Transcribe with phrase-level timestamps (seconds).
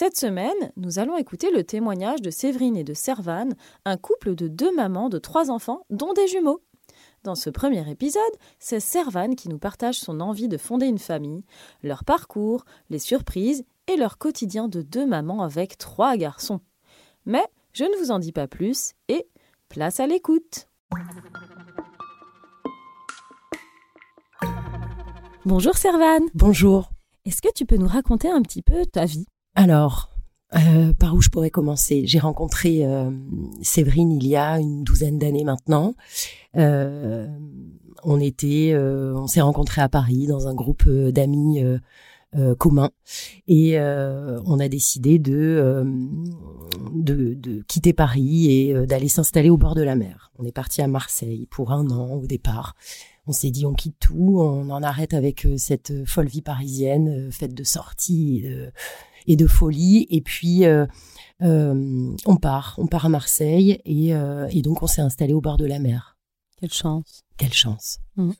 [0.00, 4.46] Cette semaine, nous allons écouter le témoignage de Séverine et de Servane, un couple de
[4.46, 6.62] deux mamans de trois enfants, dont des jumeaux.
[7.24, 8.22] Dans ce premier épisode,
[8.60, 11.42] c'est Servane qui nous partage son envie de fonder une famille,
[11.82, 16.60] leur parcours, les surprises et leur quotidien de deux mamans avec trois garçons.
[17.26, 19.26] Mais je ne vous en dis pas plus et
[19.68, 20.68] place à l'écoute.
[25.44, 26.28] Bonjour Servane.
[26.34, 26.88] Bonjour.
[27.24, 29.26] Est-ce que tu peux nous raconter un petit peu ta vie?
[29.58, 30.08] Alors,
[30.54, 32.04] euh, par où je pourrais commencer?
[32.06, 33.10] J'ai rencontré euh,
[33.60, 35.94] Séverine il y a une douzaine d'années maintenant.
[36.56, 37.26] Euh,
[38.04, 41.60] on était, on s'est rencontrés à Paris dans un groupe d'amis
[42.58, 42.90] communs
[43.48, 45.84] et on a décidé de,
[46.94, 50.30] de, de quitter Paris et d'aller s'installer au bord de la mer.
[50.38, 52.76] On est parti à Marseille pour un an au départ
[53.28, 56.42] on s'est dit on quitte tout, on en arrête avec euh, cette euh, folle vie
[56.42, 58.44] parisienne, euh, faite de sorties
[59.28, 60.06] et de, folie.
[60.10, 60.64] Et puis
[61.40, 64.12] on part, on part à Marseille et,
[64.62, 66.16] donc on s'est installé au bord de la mer.
[66.58, 67.22] Quelle chance.
[67.36, 68.00] Quelle chance.
[68.16, 68.32] Mmh.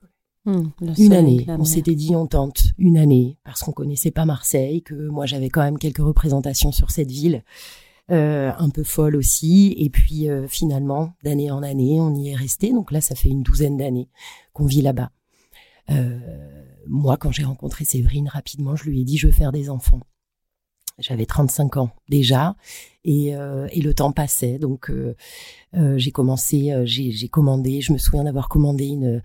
[0.45, 0.62] Mmh,
[0.99, 1.47] une année.
[1.49, 5.51] On s'était dit on tente une année parce qu'on connaissait pas Marseille, que moi j'avais
[5.51, 7.45] quand même quelques représentations sur cette ville.
[8.09, 9.75] un peu folle aussi.
[9.79, 12.73] Et puis finalement, d'année en année, on y est resté.
[12.73, 14.09] Donc là, ça fait une douzaine d'années
[14.53, 15.11] qu'on vit là-bas.
[15.91, 16.19] Euh,
[16.87, 20.01] moi, quand j'ai rencontré Séverine, rapidement, je lui ai dit, je veux faire des enfants.
[20.99, 22.57] J'avais 35 ans déjà
[23.05, 24.59] et, euh, et, le temps passait.
[24.59, 25.15] Donc, euh,
[25.97, 29.23] j'ai commencé, j'ai commandé, je me souviens d'avoir commandé une,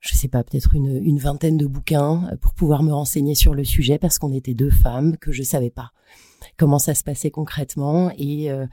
[0.00, 3.64] je sais pas, peut-être une, une, vingtaine de bouquins pour pouvoir me renseigner sur le
[3.64, 5.92] sujet parce qu'on était deux femmes que je savais pas
[6.56, 8.66] comment ça se passait concrètement et euh,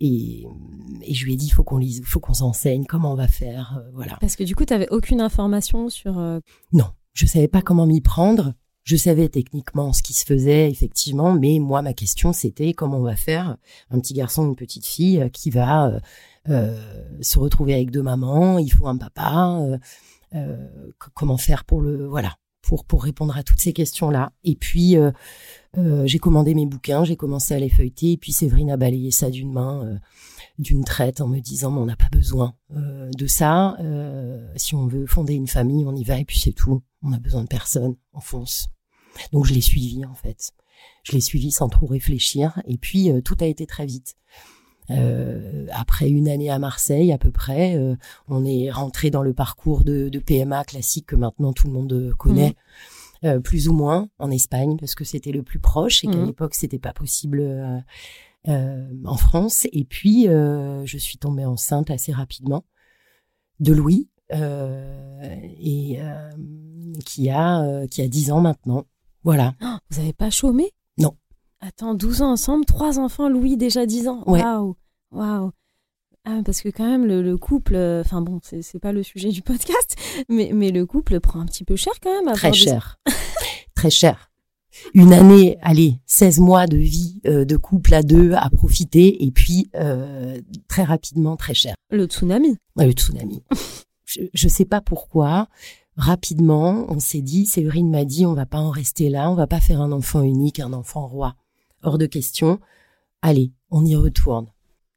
[0.00, 0.46] et,
[1.02, 3.28] et, je lui ai dit il faut qu'on lise, faut qu'on s'enseigne, comment on va
[3.28, 4.16] faire, euh, voilà.
[4.20, 6.18] Parce que du coup, tu avais aucune information sur.
[6.18, 6.40] Euh,
[6.72, 8.54] non, je savais pas comment m'y prendre.
[8.84, 13.02] Je savais techniquement ce qui se faisait effectivement, mais moi ma question c'était comment on
[13.02, 13.56] va faire
[13.90, 16.00] un petit garçon, une petite fille qui va
[16.46, 19.60] se retrouver avec deux mamans, il faut un papa,
[21.14, 24.32] comment faire pour le voilà pour pour répondre à toutes ces questions là.
[24.42, 24.96] Et puis
[25.78, 29.10] euh, j'ai commandé mes bouquins, j'ai commencé à les feuilleter, et puis Séverine a balayé
[29.10, 29.96] ça d'une main, euh,
[30.58, 33.76] d'une traite, en me disant mais on n'a pas besoin euh, de ça.
[34.56, 36.82] si on veut fonder une famille, on y va, et puis c'est tout.
[37.02, 38.68] On n'a besoin de personne, on fonce.
[39.32, 40.52] Donc je l'ai suivi en fait.
[41.04, 44.14] Je l'ai suivi sans trop réfléchir, et puis tout a été très vite.
[45.70, 47.78] après une année à Marseille à peu près,
[48.28, 52.12] on est rentré dans le parcours de, de, PMA classique que maintenant tout le monde
[52.18, 52.50] connaît.
[52.50, 52.54] Mmh.
[53.24, 56.26] Euh, plus ou moins en Espagne parce que c'était le plus proche et qu'à mmh.
[56.26, 57.78] l'époque c'était pas possible euh,
[58.48, 59.66] euh, en France.
[59.72, 62.64] Et puis je suis tombée enceinte assez rapidement
[63.60, 65.98] de Louis et
[67.04, 68.86] qui a qui a 10 ans maintenant.
[69.24, 69.54] Voilà.
[69.62, 70.72] Oh, vous avez pas chômé?
[70.98, 71.16] Non.
[71.60, 74.24] Attends, 12 ans ensemble, trois enfants, Louis déjà 10 ans.
[74.26, 74.76] Waouh.
[75.12, 75.52] Waouh.
[76.24, 79.96] Ah, parce que quand même, le, couple, enfin bon, c'est pas le sujet du podcast,
[80.28, 82.34] mais, mais le couple prend un petit peu cher quand même.
[82.34, 83.00] Très cher.
[83.74, 84.31] Très cher.
[84.94, 89.30] Une année, allez, 16 mois de vie euh, de couple à deux à profiter, et
[89.30, 91.74] puis euh, très rapidement, très cher.
[91.90, 92.56] Le tsunami.
[92.76, 93.42] le tsunami.
[94.04, 95.48] je, je sais pas pourquoi.
[95.96, 99.46] Rapidement, on s'est dit, Séverine m'a dit, on va pas en rester là, on va
[99.46, 101.36] pas faire un enfant unique, un enfant roi.
[101.82, 102.60] Hors de question.
[103.20, 104.46] Allez, on y retourne.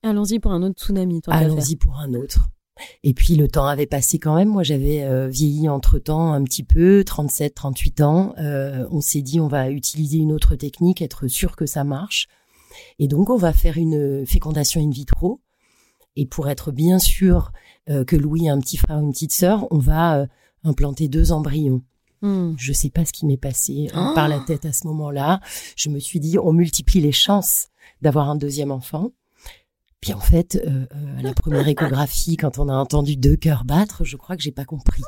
[0.03, 1.21] Allons-y pour un autre tsunami.
[1.27, 2.49] Allons-y pour un autre.
[3.03, 4.49] Et puis le temps avait passé quand même.
[4.49, 8.33] Moi, j'avais euh, vieilli entre-temps un petit peu, 37, 38 ans.
[8.37, 12.27] Euh, on s'est dit, on va utiliser une autre technique, être sûr que ça marche.
[12.99, 15.41] Et donc, on va faire une fécondation in vitro.
[16.17, 17.51] Et pour être bien sûr
[17.89, 20.27] euh, que Louis a un petit frère ou une petite sœur, on va
[20.63, 21.81] implanter deux embryons.
[22.21, 22.53] Hmm.
[22.57, 25.41] Je sais pas ce qui m'est passé par la tête à ce moment-là.
[25.75, 27.67] Je me suis dit, on multiplie les chances
[28.01, 29.11] d'avoir un deuxième enfant.
[30.05, 34.03] Puis en fait, euh, euh, la première échographie, quand on a entendu deux cœurs battre,
[34.03, 35.01] je crois que j'ai pas compris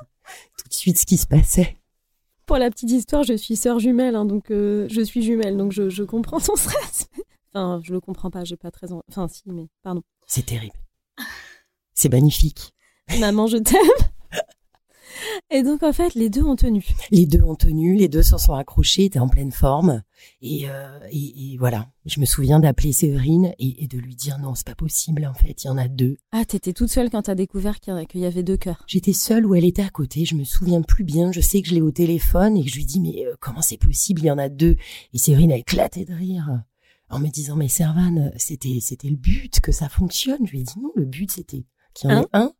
[0.57, 1.77] tout de suite ce qui se passait.
[2.47, 5.71] Pour la petite histoire, je suis sœur jumelle, hein, donc euh, je suis jumelle, donc
[5.71, 7.09] je, je comprends son stress.
[7.53, 10.01] enfin, je le comprends pas, j'ai pas très, enfin si, mais pardon.
[10.25, 10.77] C'est terrible.
[11.93, 12.73] C'est magnifique.
[13.19, 14.07] Maman, je t'aime.
[15.49, 16.85] Et donc en fait, les deux ont tenu.
[17.11, 20.03] Les deux ont tenu, les deux s'en sont accrochés, étaient en pleine forme.
[20.41, 24.39] Et, euh, et, et voilà, je me souviens d'appeler Séverine et, et, de lui dire
[24.39, 26.17] non, c'est pas possible en fait, il y en a deux.
[26.31, 28.83] Ah, t'étais toute seule quand t'as découvert qu'il y, avait deux cœurs.
[28.87, 31.31] J'étais seule où elle était à côté, je me souviens plus bien.
[31.31, 33.61] Je sais que je l'ai au téléphone et que je lui dis mais euh, comment
[33.61, 34.75] c'est possible, il y en a deux?
[35.13, 36.63] Et Séverine a éclaté de rire
[37.09, 40.45] en me disant mais Servane, c'était c'était le but que ça fonctionne.
[40.45, 42.51] Je lui ai dit non, le but c'était qu'il y en ait un,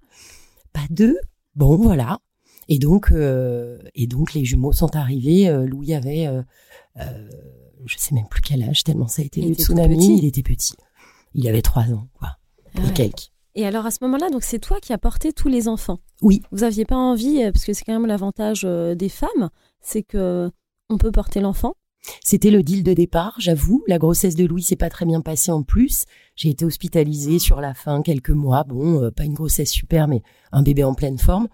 [0.74, 1.18] pas deux.
[1.56, 2.20] Bon voilà,
[2.68, 5.50] et donc, euh, et donc les jumeaux sont arrivés.
[5.50, 6.42] Euh, Louis avait euh,
[7.86, 10.18] je sais même plus quel âge, tellement ça a été Il le tsunami.
[10.18, 10.74] Il était petit.
[11.34, 12.38] Il avait trois ans, quoi.
[12.76, 13.32] Ah Et quelques.
[13.56, 16.00] Et alors à ce moment-là, donc c'est toi qui as porté tous les enfants.
[16.22, 16.44] Oui.
[16.52, 19.50] Vous aviez pas envie, euh, parce que c'est quand même l'avantage euh, des femmes,
[19.82, 20.52] c'est que
[20.90, 21.74] on peut porter l'enfant.
[22.24, 23.84] C'était le deal de départ, j'avoue.
[23.88, 26.04] La grossesse de Louis s'est pas très bien passée en plus.
[26.36, 28.64] J'ai été hospitalisée sur la fin quelques mois.
[28.64, 30.22] Bon, euh, pas une grossesse super, mais
[30.52, 31.48] un bébé en pleine forme.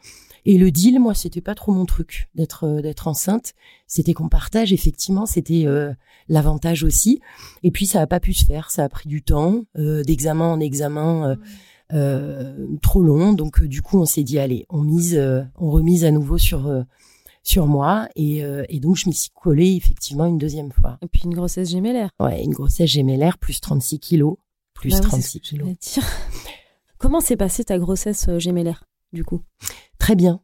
[0.45, 3.54] Et le deal, moi, c'était pas trop mon truc d'être euh, d'être enceinte.
[3.88, 4.74] C'était qu'on partage.
[4.74, 5.92] Effectivement, c'était euh,
[6.28, 7.22] l'avantage aussi.
[7.63, 8.69] Et puis, ça a pas pu se faire.
[8.72, 11.30] Ça a pris du temps, euh, d'examen en examen.
[11.31, 11.36] euh,
[11.92, 15.19] euh, trop long donc euh, du coup on s'est dit allez on mise
[15.60, 16.81] on remise à nouveau sur euh,
[17.44, 21.07] sur moi et, euh, et donc je m'y suis collée effectivement une deuxième fois Et
[21.07, 22.10] puis une grossesse gémellaire.
[22.19, 24.38] Ouais, une grossesse gémellaire, plus 36 kilos.
[24.74, 25.69] Plus Bah oui, c'est 36 ce que kilos.
[26.98, 29.42] Comment s'est passée ta grossesse gémellaire, du coup
[30.00, 30.42] Très bien.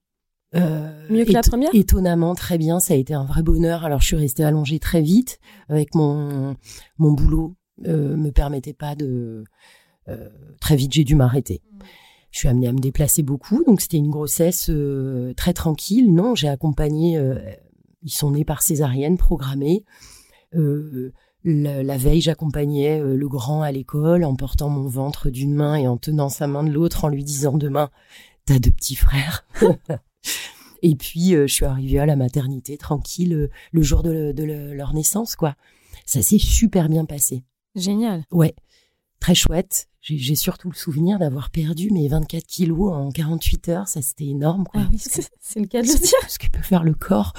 [0.56, 1.70] Euh, Mieux que la première?
[1.74, 2.80] Étonnamment, très bien.
[2.80, 3.84] Ça a été un vrai bonheur.
[3.84, 5.40] Alors, je suis restée allongée très vite.
[5.68, 6.56] Avec mon,
[6.98, 7.56] mon boulot,
[7.86, 9.44] euh, me permettait pas de...
[10.08, 10.30] euh,
[10.60, 11.62] très vite, j'ai dû m'arrêter.
[12.32, 13.64] Je suis amenée à me déplacer beaucoup.
[13.66, 16.14] Donc, c'était une grossesse euh, très tranquille.
[16.14, 17.22] Non, j'ai accompagné...
[18.02, 19.84] ils sont nés par césarienne programmée.
[21.46, 25.88] La, la veille, j'accompagnais le grand à l'école en portant mon ventre d'une main et
[25.88, 27.90] en tenant sa main de l'autre, en lui disant demain,
[28.50, 29.46] t'as deux petits frères.
[30.82, 34.34] et puis, euh, je suis arrivée à la maternité tranquille euh, le jour de, le-
[34.34, 35.56] de le- leur naissance, quoi.
[36.06, 37.44] Ça s'est super bien passé.
[37.76, 38.24] Génial.
[38.32, 38.56] Ouais,
[39.20, 39.88] très chouette.
[40.02, 43.88] J'ai j'ai surtout le souvenir d'avoir perdu mes 24 kilos en 48 heures.
[43.88, 44.82] Ça, c'était énorme, quoi.
[44.86, 46.30] Ah oui, c'est c'est le cas de le dire.
[46.30, 47.34] ce que peut faire le corps,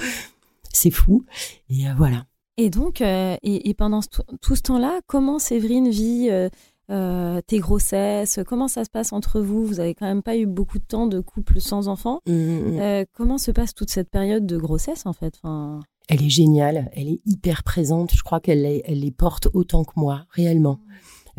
[0.71, 1.25] c'est fou.
[1.69, 2.25] Et euh, voilà.
[2.57, 4.01] Et donc, euh, et, et pendant
[4.41, 6.49] tout ce temps-là, comment Séverine vit euh,
[6.91, 9.65] euh, tes grossesses Comment ça se passe entre vous?
[9.65, 12.19] Vous avez quand même pas eu beaucoup de temps de couple sans enfant.
[12.27, 12.79] Mm, mm, mm.
[12.79, 15.35] Euh, comment se passe toute cette période de grossesse en fait?
[15.41, 15.79] Enfin,
[16.09, 18.11] Elle est géniale, elle est hyper présente.
[18.13, 20.79] Je crois qu'elle les, elle les porte autant que moi, réellement.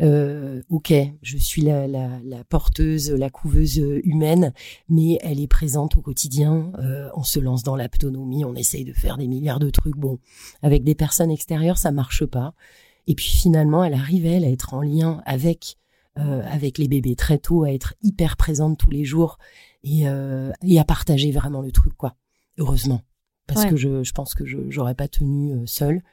[0.01, 0.91] Euh, ok,
[1.21, 4.53] je suis la, la, la porteuse, la couveuse humaine,
[4.89, 6.71] mais elle est présente au quotidien.
[6.79, 9.95] Euh, on se lance dans l'autonomie, on essaye de faire des milliards de trucs.
[9.95, 10.17] Bon,
[10.61, 12.53] avec des personnes extérieures, ça marche pas.
[13.07, 15.77] Et puis finalement, elle arrive elle à être en lien avec
[16.19, 19.39] euh, avec les bébés très tôt, à être hyper présente tous les jours
[19.83, 22.15] et, euh, et à partager vraiment le truc, quoi.
[22.59, 23.01] Heureusement,
[23.47, 23.69] parce Ouais.
[23.71, 26.03] que je, je pense que je j'aurais pas tenu euh, seule.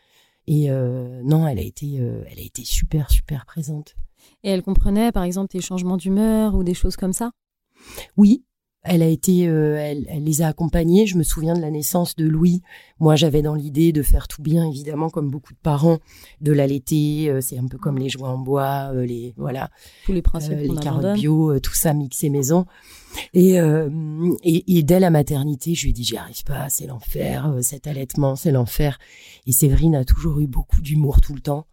[0.47, 3.95] Et non, elle a été, elle a été super, super présente.
[4.43, 7.31] Et elle comprenait par exemple tes changements d'humeur ou des choses comme ça?
[8.17, 8.43] Oui,
[8.82, 11.06] elle a été, euh, elle, elle les a accompagnés.
[11.06, 12.62] Je me souviens de la naissance de Louis.
[12.99, 15.99] Moi, j'avais dans l'idée de faire tout bien, évidemment, comme beaucoup de parents,
[16.41, 17.29] de l'allaiter.
[17.29, 19.71] euh, c'est un peu comme les jouets en bois, euh, les voilà,
[20.06, 22.67] Tous les principes euh, les carottes bio, euh, tout ça mixé maison.
[23.35, 23.91] Et, euh,
[24.43, 27.87] et, et dès la maternité, je lui ai dit, j'y arrive pas, c'est l'enfer, cet
[27.87, 28.99] allaitement, c'est l'enfer.
[29.47, 31.67] Et Séverine a toujours eu beaucoup d'humour tout le temps.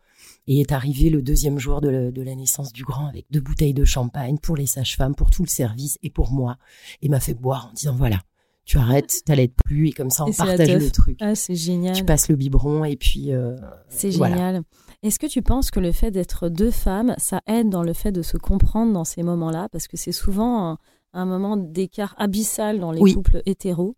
[0.47, 3.41] Et est arrivé le deuxième jour de, la- de la naissance du grand avec deux
[3.41, 6.57] bouteilles de champagne pour les sages-femmes, pour tout le service et pour moi.
[7.01, 8.19] Et m'a fait boire en disant, voilà,
[8.65, 11.17] tu arrêtes, t'allaites plus et comme ça on Et partage le truc.
[11.21, 11.95] Ah, c'est génial.
[11.95, 13.55] Tu passes le biberon et puis euh,
[13.89, 14.35] C'est voilà.
[14.35, 14.61] génial.
[15.03, 18.11] Est-ce que tu penses que le fait d'être deux femmes, ça aide dans le fait
[18.11, 19.69] de se comprendre dans ces moments-là?
[19.71, 20.77] Parce que c'est souvent un,
[21.13, 23.13] un moment d'écart abyssal dans les Oui.
[23.13, 23.95] couples hétéros.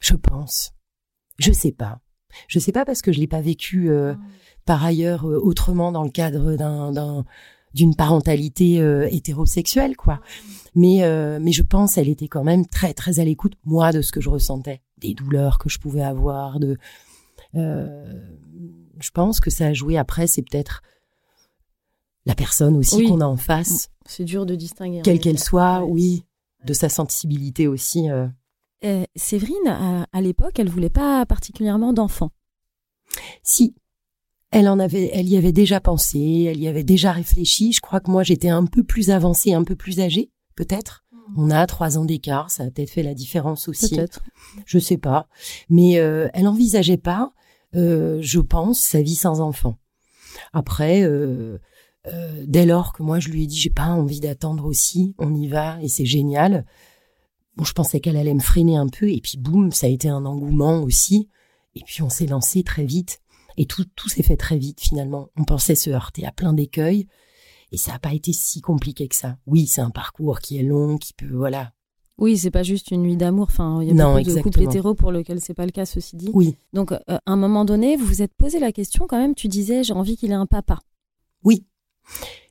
[0.00, 0.72] Je pense.
[1.38, 2.00] Je sais pas.
[2.48, 4.14] Je sais pas parce que je l'ai pas vécu euh,
[4.64, 7.24] par ailleurs euh, autrement dans le cadre d'un d'un-
[7.74, 10.20] d'une parentalité euh, hétérosexuelle quoi.
[10.74, 14.02] Mais euh, mais je pense elle était quand même très très à l'écoute moi de
[14.02, 16.76] ce que je ressentais, des douleurs que je pouvais avoir de
[17.54, 18.20] euh,
[19.00, 20.82] je pense que ça a joué après c'est peut-être
[22.24, 23.08] la personne aussi Oui.
[23.08, 25.00] qu'on a en face, C'est dur de distinguer.
[25.02, 25.90] quelle qu'elle soit, Ouais.
[25.90, 26.24] oui,
[26.64, 28.08] de sa sensibilité aussi.
[28.10, 28.28] euh.
[28.84, 32.30] Euh, Séverine, à, à l'époque, elle voulait pas particulièrement d'enfants.
[33.42, 33.74] Si,
[34.52, 37.72] elle en avait, elle y avait déjà pensé, elle y avait déjà réfléchi.
[37.72, 41.04] Je crois que moi, j'étais un peu plus avancée, un peu plus âgée, peut-être.
[41.36, 43.96] On a trois ans d'écart, ça a peut-être fait la différence aussi.
[43.96, 44.22] Peut-être.
[44.66, 45.28] Je sais pas,
[45.70, 47.32] mais euh, elle envisageait pas,
[47.74, 49.78] euh, je pense, sa vie sans enfant.
[50.52, 51.58] Après, euh,
[52.08, 55.34] euh, dès lors que moi je lui ai dit j'ai pas envie d'attendre aussi, on
[55.34, 56.66] y va et c'est génial.
[57.56, 60.08] Bon, je pensais qu'elle allait me freiner un peu et puis boum, ça a été
[60.08, 61.28] un engouement aussi.
[61.74, 63.21] Et puis on s'est lancé très vite
[63.56, 65.28] et tout tout s'est fait très vite finalement.
[65.36, 67.06] On pensait se heurter à plein d'écueils
[67.70, 69.38] et ça n'a pas été si compliqué que ça.
[69.46, 71.72] Oui, c'est un parcours qui est long, qui peut voilà.
[72.18, 73.48] Oui, c'est pas juste une nuit d'amour.
[73.48, 75.86] Enfin, il y a Non, beaucoup de couples hétéros pour lesquels c'est pas le cas,
[75.86, 76.30] ceci dit.
[76.34, 79.34] Oui, Donc, euh, à un moment donné, vous vous êtes posé la question quand même.
[79.34, 80.78] Tu disais, j'ai envie qu'il ait un papa.
[81.42, 81.64] oui,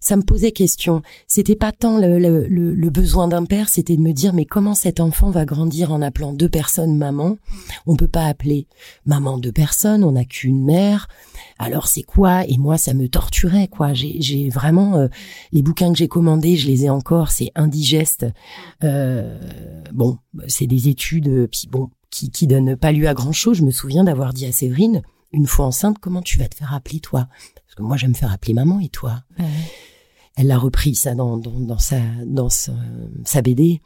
[0.02, 1.04] ça me posait question.
[1.28, 4.74] C'était pas tant le, le, le, besoin d'un père, c'était de me dire mais comment
[4.74, 7.38] cet enfant va grandir en appelant deux personnes maman?
[7.86, 8.68] On peut pas appeler
[9.06, 11.08] maman deux personnes, on n'a qu'une mère.
[11.60, 12.46] Alors c'est quoi?
[12.48, 13.94] Et moi ça me torturait quoi.
[13.94, 15.08] J'ai vraiment euh,
[15.52, 18.26] les bouquins que j'ai commandés, je les ai encore, c'est indigeste.
[18.84, 19.40] Euh,
[19.94, 20.18] bon,
[20.48, 23.58] c'est des études, puis bon, qui qui donnent pas lieu à grand chose.
[23.58, 26.74] Je me souviens d'avoir dit à Séverine une fois enceinte, comment tu vas te faire
[26.74, 27.28] appeler toi?
[27.82, 29.24] Moi j'aime faire appeler maman et toi?
[30.38, 33.82] Elle l'a repris ça dans, dans, sa dans sa, BD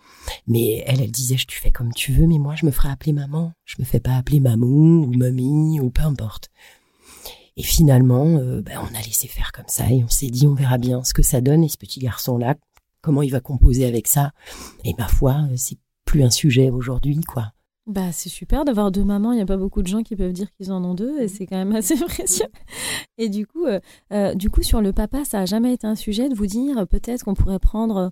[0.48, 3.14] mais elle elle disait tu fais comme tu veux mais moi je me ferai appeler
[3.14, 3.54] maman.
[3.66, 6.50] Je me fais pas appeler mamou ou mamie ou peu importe.
[7.58, 10.54] Et finalement euh, ben, on a laissé faire comme ça et on s'est dit on
[10.54, 11.64] verra bien ce que ça donne.
[11.64, 12.56] Et ce petit garçon là
[13.02, 14.32] comment il va composer avec ça?
[14.84, 17.55] Et ma foi c'est plus un sujet aujourd'hui quoi
[17.88, 19.32] bah, c'est super d'avoir deux mamans.
[19.32, 21.28] Il n'y a pas beaucoup de gens qui peuvent dire qu'ils en ont deux et
[21.28, 22.48] c'est quand même assez précieux.
[23.18, 23.80] Et du coup, euh,
[24.12, 26.88] euh, du coup, sur le papa, ça a jamais été un sujet de vous dire
[26.88, 28.12] peut-être qu'on pourrait prendre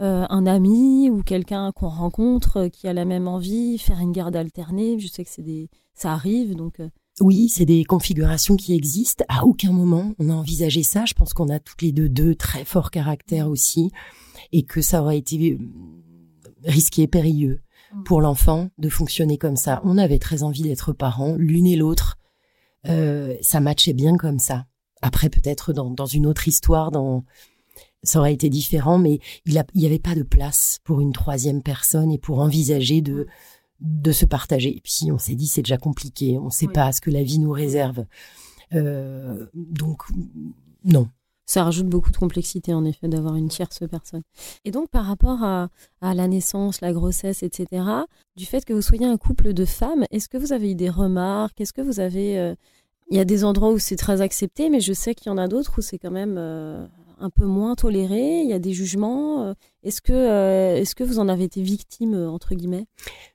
[0.00, 4.34] euh, un ami ou quelqu'un qu'on rencontre qui a la même envie, faire une garde
[4.34, 4.98] alternée.
[4.98, 6.80] Je sais que c'est des, ça arrive donc.
[7.20, 9.24] Oui, c'est des configurations qui existent.
[9.28, 11.04] À aucun moment on a envisagé ça.
[11.04, 13.92] Je pense qu'on a toutes les deux deux très forts caractères aussi
[14.50, 15.58] et que ça aurait été
[16.64, 17.60] risqué, périlleux.
[17.94, 18.02] Mm.
[18.04, 19.80] pour l'enfant de fonctionner comme ça.
[19.84, 22.18] On avait très envie d'être parents, l'une et l'autre.
[22.88, 24.66] Euh, ça matchait bien comme ça.
[25.02, 27.24] Après, peut-être dans, dans une autre histoire, dans
[28.04, 32.10] ça aurait été différent, mais il n'y avait pas de place pour une troisième personne
[32.10, 33.26] et pour envisager de
[33.80, 34.76] de se partager.
[34.76, 37.22] Et puis on s'est dit c'est déjà compliqué, on ne sait pas ce que la
[37.22, 38.04] vie nous réserve.
[38.72, 40.02] Euh, donc
[40.84, 41.08] non,
[41.46, 44.22] ça rajoute beaucoup de complexité, en effet, d'avoir une tierce personne.
[44.64, 45.68] Et donc, par rapport à,
[46.00, 47.84] la naissance, la grossesse, etc.,
[48.36, 50.90] du fait que vous soyez un couple de femmes, est-ce que vous avez eu des
[50.90, 51.60] remarques?
[51.60, 52.38] Est-ce que vous avez...
[52.38, 52.54] Euh,
[53.10, 55.36] il y a des endroits où c'est très accepté, mais je sais qu'il y en
[55.36, 56.86] a d'autres où c'est quand même euh,
[57.20, 58.40] un peu moins toléré.
[58.40, 59.44] Il y a des jugements.
[59.44, 59.54] Euh.
[59.82, 62.86] Est-ce que, est-ce que vous en avez été victime, entre guillemets?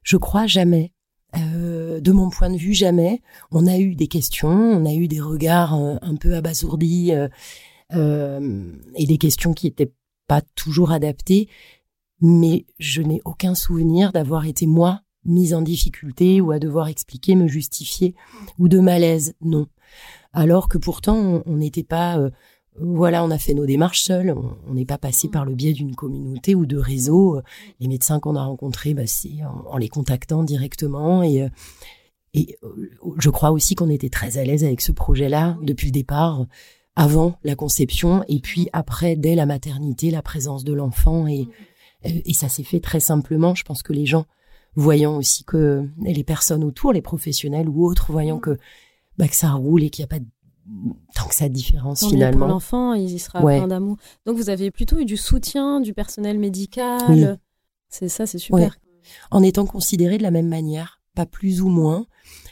[0.02, 0.94] Je crois jamais.
[1.36, 3.22] de mon point de vue, jamais.
[3.52, 7.12] On a eu des questions, on a eu des regards un peu abasourdis
[7.91, 9.94] et des questions qui n'étaient
[10.27, 11.48] pas toujours adaptées.
[12.22, 17.36] Mais je n'ai aucun souvenir d'avoir été moi mise en difficulté ou à devoir expliquer,
[17.36, 18.15] me justifier
[18.58, 19.36] ou de malaise.
[19.41, 19.67] Non.
[20.34, 22.29] Alors que pourtant on n'était pas euh,
[22.79, 24.36] voilà, on a fait nos démarches seuls.
[24.67, 27.41] On n'est pas passé par le biais d'une communauté ou de réseau.
[27.79, 31.24] Les médecins qu'on a rencontrés, bah, c'est en, les contactant directement.
[31.24, 31.50] Et, euh,
[32.36, 32.56] et
[33.17, 36.46] je crois aussi qu'on était très à l'aise avec ce projet-là depuis le départ
[36.98, 41.48] avant la conception et puis après dès la maternité la présence de l'enfant et
[42.04, 43.56] et ça s'est fait très simplement.
[43.56, 44.25] Je pense que les gens
[44.75, 48.58] voyant aussi que les personnes autour les professionnels ou autres voyant que
[49.18, 50.24] bah, que ça roule et qu'il n'y a pas
[51.16, 53.98] tant que ça de différence finalement pour l'enfant il y sera plein d'amour.
[54.25, 57.39] Donc vous avez plutôt eu du soutien du personnel médical
[57.89, 58.80] c'est ça c'est super.
[59.30, 62.08] En étant considéré de la même manière pas plus ou moins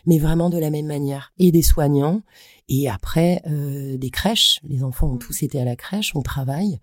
[0.05, 1.33] mais vraiment de la même manière.
[1.37, 2.21] Et des soignants
[2.67, 6.79] et après, euh, des crèches, les enfants ont tous été à la crèche, on travaille,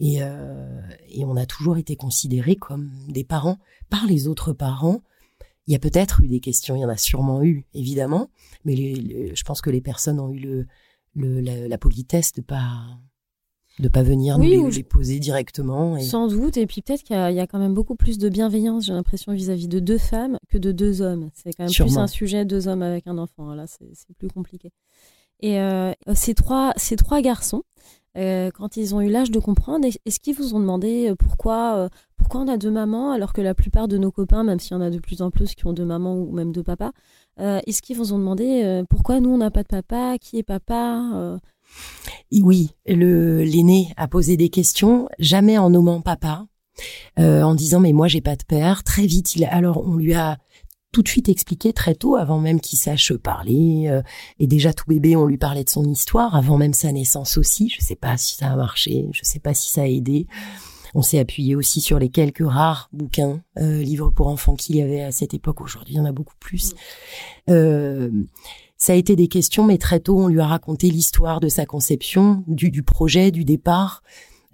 [0.00, 3.58] et, euh, et on a toujours été considérés comme des parents
[3.90, 5.02] par les autres parents.
[5.66, 8.30] Il y a peut-être eu des questions, il y en a sûrement eu, évidemment,
[8.64, 10.66] mais je pense que les personnes ont eu le,
[11.14, 12.98] le la, politesse de pas
[13.78, 16.00] de pas venir nous les, poser directement.
[16.00, 18.92] Sans doute, et puis peut-être qu'il y, a quand même beaucoup plus de bienveillance, j'ai
[18.94, 21.30] l'impression, vis-à-vis de deux femmes que de deux hommes.
[21.34, 23.54] C'est quand même plus un sujet, deux hommes avec un enfant.
[23.54, 24.72] Là, c'est plus compliqué.
[25.40, 27.62] Et euh, ces, trois, ces trois garçons,
[28.16, 31.88] euh, quand ils ont eu l'âge de comprendre, est-ce qu'ils vous ont demandé euh, pourquoi,
[32.16, 34.74] pourquoi on a deux mamans alors que la plupart de nos copains, même s'il y
[34.74, 36.92] en a de plus en plus qui ont deux mamans ou même deux papas,
[37.38, 41.38] est-ce qu'ils vous ont demandé pourquoi nous on n'a pas de papa, qui est papa
[42.32, 46.46] Oui, l'aîné a posé des questions, jamais en nommant papa,
[47.16, 48.82] en disant mais moi j'ai pas de père.
[48.82, 50.38] Très vite, alors on lui a
[50.92, 53.86] tout de suite expliqué très tôt, avant même qu'il sache parler.
[53.88, 54.02] Euh,
[54.38, 57.68] et déjà tout bébé, on lui parlait de son histoire, avant même sa naissance aussi.
[57.68, 60.26] Je sais pas si ça a marché, je sais pas si ça a aidé.
[60.94, 64.82] On s'est appuyé aussi sur les quelques rares bouquins, euh, livres pour enfants qu'il y
[64.82, 65.60] avait à cette époque.
[65.60, 66.74] Aujourd'hui, il y en a beaucoup plus.
[67.50, 68.10] Euh,
[68.76, 71.66] ça a été des questions, mais très tôt, on lui a raconté l'histoire de sa
[71.66, 74.02] conception, du, du projet, du départ,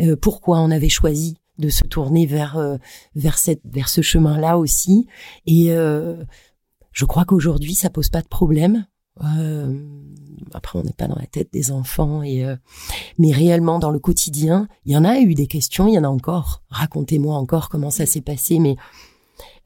[0.03, 2.77] euh, pourquoi on avait choisi de se tourner vers euh,
[3.15, 5.07] vers cette vers ce chemin-là aussi.
[5.47, 6.25] Et euh,
[6.93, 8.87] je crois qu'aujourd'hui ça pose pas de problème.
[9.23, 9.79] Euh,
[10.53, 12.45] après, on n'est pas dans la tête des enfants et
[13.19, 16.05] mais réellement dans le quotidien, il y en a eu des questions, il y en
[16.05, 16.63] a encore.
[16.69, 18.77] Racontez-moi encore comment ça s'est passé, mais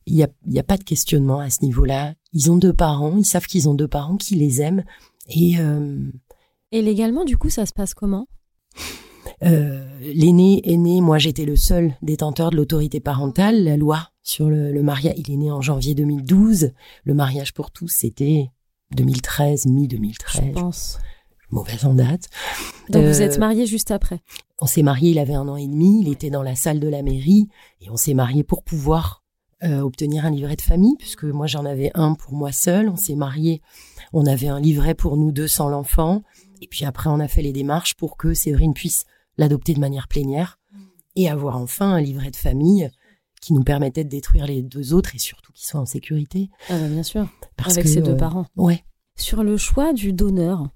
[0.07, 2.15] il y a, y a pas de questionnement à ce niveau-là.
[2.35, 4.85] Ils ont deux parents, ils savent qu'ils ont deux parents qui les aiment
[5.29, 5.57] et
[6.71, 8.29] et légalement, du coup, ça se passe comment?
[9.41, 14.73] L'aîné est né, moi j'étais le seul détenteur de l'autorité parentale, la loi sur le,
[14.73, 16.73] le mariage, il est né en janvier 2012,
[17.05, 18.51] le mariage pour tous c'était
[18.97, 20.15] 2013, mi-2013.
[20.33, 20.99] Je pense.
[21.51, 22.29] Mauvaise en date.
[22.91, 24.21] Donc vous êtes mariés juste après
[24.61, 26.89] On s'est mariés, il avait un an et demi, il était dans la salle de
[26.89, 27.49] la mairie,
[27.81, 29.25] et on s'est mariés pour pouvoir
[29.65, 32.89] euh, obtenir un livret de famille, puisque moi j'en avais un pour moi seul.
[32.89, 33.63] On s'est mariés,
[34.13, 36.23] on avait un livret pour nous deux sans l'enfant.
[36.61, 39.07] Et puis après, on a fait les démarches pour que Séverine puisse
[39.39, 40.59] l'adopter de manière plénière
[41.17, 42.91] et avoir enfin un livret de famille
[43.41, 46.51] qui nous permettait de détruire les deux autres et surtout qu'ils soient en sécurité.
[46.69, 47.29] Ah bah bien sûr,
[47.65, 48.47] avec ses deux euh, parents.
[48.57, 48.85] Ouais.
[49.17, 50.69] Sur le choix du donneur,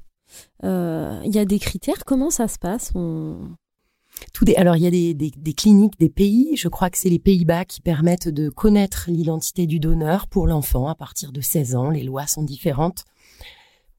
[0.64, 2.04] euh, il y a des critères?
[2.06, 2.92] Comment ça se passe?
[2.94, 3.50] On-
[4.32, 6.98] Tout des, alors il y a des, des, des cliniques, des pays, je crois que
[6.98, 11.40] c'est les Pays-Bas qui permettent de connaître l'identité du donneur pour l'enfant à partir de
[11.40, 11.90] 16 ans.
[11.90, 13.04] Les lois sont différentes.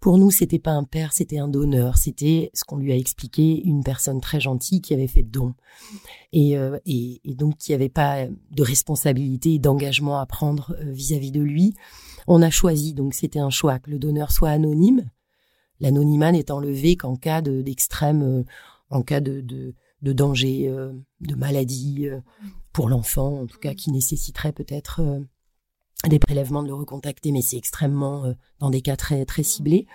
[0.03, 1.95] Pour nous, c'était pas un père, c'était un donneur.
[1.95, 5.53] C'était ce qu'on lui a expliqué, une personne très gentille qui avait fait don
[6.33, 10.91] et, euh, et, et donc qui avait pas de responsabilité et d'engagement à prendre euh,
[10.91, 11.73] vis-à-vis de lui.
[12.27, 15.09] On a choisi, donc c'était un choix, que le donneur soit anonyme.
[15.79, 18.43] L'anonymat n'est enlevé qu'en cas de- d'extrême, euh,
[18.89, 20.91] en cas de, de, de danger, euh,
[21.21, 22.19] de maladie euh,
[22.73, 25.21] pour l'enfant, en tout cas qui nécessiterait peut-être euh,
[26.09, 29.87] des prélèvements de le recontacter, mais c'est extrêmement euh, dans des cas très très ciblés.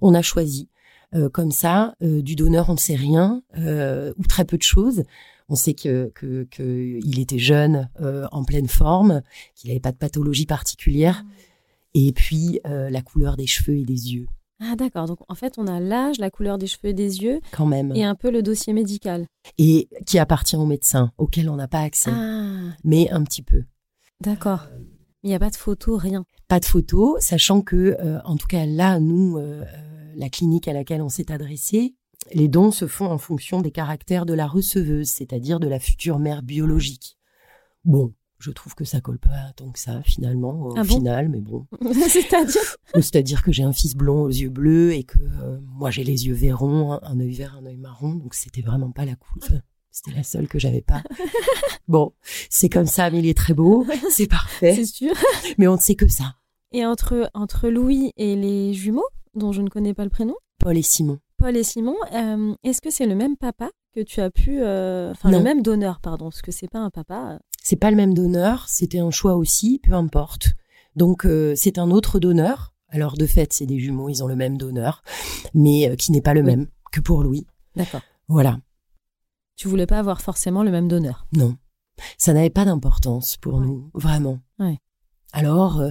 [0.00, 0.68] On a choisi
[1.14, 4.62] euh, comme ça euh, du donneur, on ne sait rien euh, ou très peu de
[4.62, 5.04] choses.
[5.48, 9.22] On sait que que, que était jeune, euh, en pleine forme,
[9.54, 11.22] qu'il n'avait pas de pathologie particulière,
[11.94, 14.26] et puis euh, la couleur des cheveux et des yeux,
[14.60, 15.06] Ah d'accord.
[15.06, 17.92] Donc en fait, on a l'âge, la couleur des cheveux et des yeux quand même,
[17.94, 19.26] et un peu le dossier médical.
[19.58, 23.64] et qui appartient au médecin, auquel on n'a pas accès, Ah mais un petit peu.
[24.20, 24.66] d'accord.
[25.24, 26.26] Il n'y a pas de photo, rien.
[26.48, 29.64] pas de photos, sachant que, euh, en tout cas là, nous, euh,
[30.16, 31.94] la clinique à laquelle on s'est adressé,
[32.34, 36.18] les dons se font en fonction des caractères de la receveuse, c'est-à-dire de la future
[36.18, 37.16] mère biologique.
[37.86, 41.30] Bon, je trouve que ça colle pas tant que ça finalement, au Ah bon final,
[41.30, 41.66] mais bon.
[42.08, 42.76] C'est-à-dire?
[42.92, 46.26] C'est-à-dire que j'ai un fils blond aux yeux bleus et que euh, moi j'ai les
[46.26, 49.62] yeux verrons, un, un œil vert, un œil marron, donc c'était vraiment pas la cool.
[49.96, 51.02] C'était la seule que j'avais pas.
[51.86, 52.12] Bon,
[52.50, 55.12] c'est comme ça, mais il est très beau, c'est parfait, C'est sûr.
[55.58, 56.34] mais on ne sait que ça.
[56.72, 60.76] Et entre, entre Louis et les jumeaux, dont je ne connais pas le prénom, Paul
[60.76, 61.18] et Simon.
[61.36, 64.60] Paul et Simon, euh, est-ce que c'est le même papa que tu as pu...
[64.62, 67.34] euh, Enfin, le même donneur, pardon, parce que c'est pas un papa.
[67.34, 67.38] euh.
[67.62, 70.48] C'est pas le même donneur, c'était un choix aussi, peu importe.
[70.96, 72.72] Donc euh, c'est un autre donneur.
[72.88, 75.02] Alors de fait, c'est des jumeaux, ils ont le même donneur,
[75.54, 76.46] mais qui n'est pas le Oui.
[76.46, 77.46] même que pour Louis.
[77.76, 78.00] D'accord.
[78.28, 78.58] Voilà.
[79.56, 81.26] Tu voulais pas avoir forcément le même donneur.
[81.32, 81.56] Non,
[82.18, 83.66] ça n'avait pas d'importance pour Ouais.
[83.66, 84.40] nous, vraiment.
[84.58, 84.78] Ouais.
[85.32, 85.90] Alors, euh,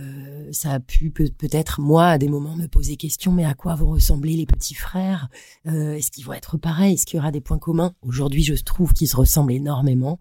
[0.00, 3.54] euh, ça a pu peut- peut-être, moi, à des moments, me poser question, mais à
[3.54, 5.28] quoi vont ressembler les petits frères?
[5.68, 6.94] Euh, Est-ce qu'ils vont être pareils?
[6.94, 7.94] Est-ce qu'il y aura des points communs?
[8.02, 10.18] Aujourd'hui, je trouve qu'ils se ressemblent énormément,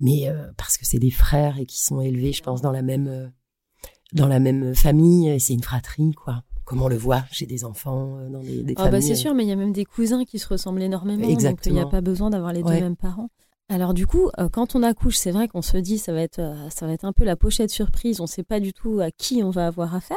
[0.00, 2.82] mais euh, parce que c'est des frères et qui sont élevés, je pense, dans la
[2.82, 3.28] même euh,
[4.14, 6.42] dans la même famille, c'est une fratrie, quoi.
[6.68, 9.02] Comme on le voit chez des enfants, euh, dans des, des Ah bah familles.
[9.08, 11.32] c'est sûr, mais il y a même des cousins qui se ressemblent énormément, donc il
[11.32, 11.74] Exactement.
[11.76, 12.80] n'y a pas besoin d'avoir les deux Ouais.
[12.82, 13.28] mêmes parents.
[13.70, 16.38] Alors du coup, euh, quand on accouche, c'est vrai qu'on se dit ça va être
[16.38, 18.18] euh, ça va être un peu la pochette surprise.
[18.20, 20.16] On ne sait pas du tout à qui on va avoir affaire.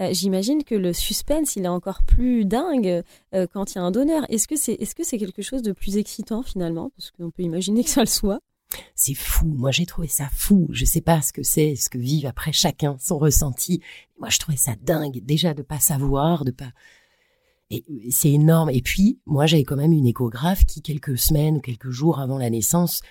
[0.00, 3.04] Euh, J'imagine que le suspense, il est encore plus dingue
[3.36, 4.24] euh, quand il y a un donneur.
[4.30, 7.42] Est-ce que c'est est-ce que c'est quelque chose de plus excitant finalement, parce qu'on peut
[7.44, 8.40] imaginer que ça le soit.
[8.94, 9.46] C'est fou.
[9.46, 10.68] Moi, j'ai trouvé ça fou.
[10.70, 13.80] Je sais pas ce que c'est, ce que vivent après chacun, son ressenti.
[14.18, 15.20] Moi, je trouvais ça dingue.
[15.24, 16.72] Déjà, de pas savoir, de pas.
[17.70, 18.70] Et c'est énorme.
[18.70, 22.38] Et puis, moi, j'avais quand même une échographe qui, quelques semaines ou quelques jours avant
[22.38, 23.02] la naissance,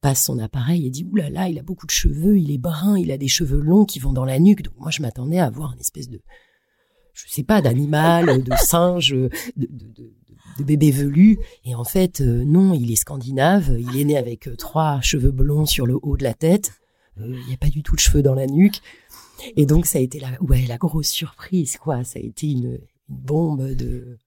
[0.00, 2.98] passe son appareil et dit, oulala, là il a beaucoup de cheveux, il est brun,
[2.98, 4.62] il a des cheveux longs qui vont dans la nuque.
[4.62, 6.20] Donc, moi, je m'attendais à voir une espèce de,
[7.12, 9.30] je sais pas, d'animal, de singe, de,
[10.58, 11.38] de bébé velu.
[11.64, 13.76] Et en fait, euh, non, il est scandinave.
[13.78, 16.72] Il est né avec euh, trois cheveux blonds sur le haut de la tête.
[17.20, 18.80] Euh, Il n'y a pas du tout de cheveux dans la nuque.
[19.56, 22.04] Et donc, ça a été la, ouais, la grosse surprise, quoi.
[22.04, 22.78] Ça a été une,
[23.08, 24.18] une bombe de.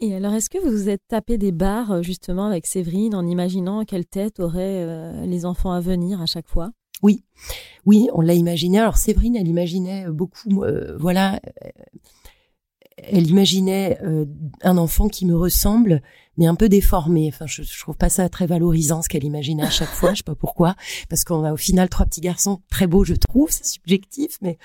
[0.00, 3.84] Et alors, est-ce que vous vous êtes tapé des barres justement avec Séverine en imaginant
[3.84, 6.72] quelle tête auraient les enfants à venir à chaque fois?
[7.02, 7.22] Oui,
[7.86, 8.80] oui, on l'a imaginé.
[8.80, 10.64] Alors, Séverine, elle imaginait beaucoup,
[10.98, 11.40] voilà,
[13.02, 14.24] elle imaginait euh,
[14.62, 16.02] un enfant qui me ressemble,
[16.36, 17.28] mais un peu déformé.
[17.28, 20.12] Enfin, je, je trouve pas ça très valorisant ce qu'elle imaginait à chaque fois.
[20.12, 20.74] Je sais pas pourquoi,
[21.08, 23.48] parce qu'on a au final trois petits garçons très beaux, je trouve.
[23.50, 24.58] C'est subjectif, mais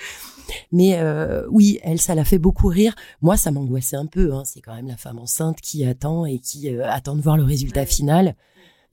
[0.71, 2.93] mais euh, oui, elle, ça l'a fait beaucoup rire.
[3.21, 4.33] Moi, ça m'angoissait un peu.
[4.33, 4.43] Hein.
[4.45, 7.43] C'est quand même la femme enceinte qui attend et qui euh, attend de voir le
[7.43, 8.35] résultat final.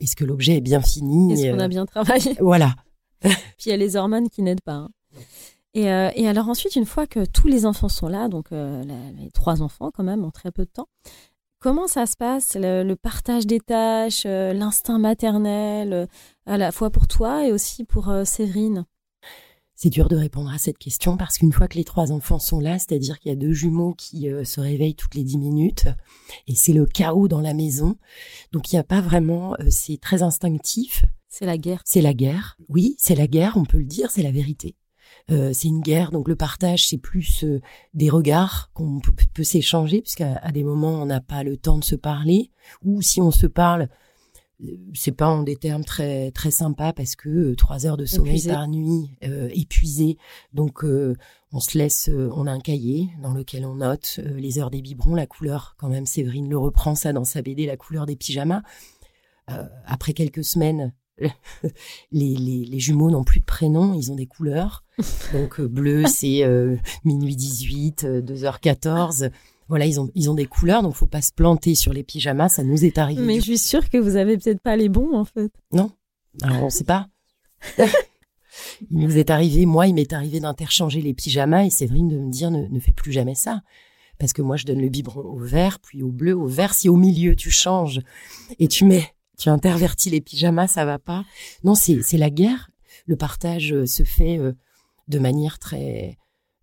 [0.01, 2.75] Est-ce que l'objet est bien fini Est-ce qu'on Euh, a bien travaillé Voilà.
[3.23, 3.33] Puis
[3.67, 4.73] il y a les hormones qui n'aident pas.
[4.75, 4.91] hein.
[5.75, 8.83] Et, euh, et alors ensuite, une fois que tous les enfants sont là, donc euh,
[8.85, 10.89] la- les trois enfants quand même en très peu de temps,
[11.61, 16.09] Comment ça se passe, le, partage des tâches, l'instinct maternel,
[16.45, 18.85] à la fois pour toi et aussi pour Séverine?
[19.77, 22.61] C'est dur de répondre à cette question parce qu'une fois que les trois enfants sont
[22.61, 25.89] là, c'est-à-dire qu'il y a deux jumeaux qui euh, se réveillent toutes les dix minutes
[26.47, 27.97] et c'est le chaos dans la maison.
[28.53, 31.05] Donc il n'y a pas vraiment, euh, c'est très instinctif.
[31.29, 31.83] C'est la guerre.
[31.85, 32.57] C'est la guerre.
[32.69, 34.77] Oui, c'est la guerre, on peut le dire, c'est la vérité.
[35.31, 37.45] Euh, c'est une guerre, donc le partage, c'est plus
[37.95, 41.85] des regards qu'on peut, peut s'échanger, puisqu'à des moments, on n'a pas le temps de
[41.85, 42.51] se parler,
[42.83, 43.89] ou si on se parle,
[44.95, 48.43] c'est pas en des termes très très sympas parce que euh, trois heures de sommeil
[48.47, 50.17] par nuit, euh, épuisé.
[50.53, 51.17] Donc euh,
[51.53, 55.15] on se laisse, on a un cahier dans lequel on note les heures des biberons,
[55.15, 55.75] la couleur.
[55.79, 58.63] Quand même, Séverine le reprend ça dans sa BD, la couleur des pyjamas.
[59.87, 61.31] après quelques semaines, les,
[62.11, 64.85] les, les, jumeaux n'ont plus de prénom, ils ont des couleurs.
[65.33, 66.43] Donc bleu, c'est
[67.05, 69.31] minuit 18, 2h14
[69.69, 72.49] voilà, ils ont, ils ont des couleurs, donc faut pas se planter sur les pyjamas,
[72.49, 73.23] ça nous est arrivé.
[73.23, 75.51] Mais je suis sûre que vous avez peut-être pas les bons, en fait.
[75.73, 75.91] Non.
[76.43, 77.09] Alors, on sait pas.
[77.79, 82.31] il nous est arrivé, moi, il m'est arrivé d'interchanger les pyjamas et Séverine de me
[82.31, 83.63] dire ne, ne fais plus jamais ça.
[84.19, 86.75] Parce que moi, je donne le biberon au vert, puis au bleu, au vert.
[86.75, 88.01] Si au milieu, tu changes
[88.59, 91.25] et tu mets, tu intervertis les pyjamas, ça va pas.
[91.63, 92.71] Non, c'est, c'est la guerre.
[93.07, 94.53] Le partage euh, se fait euh,
[95.09, 96.19] de manière très,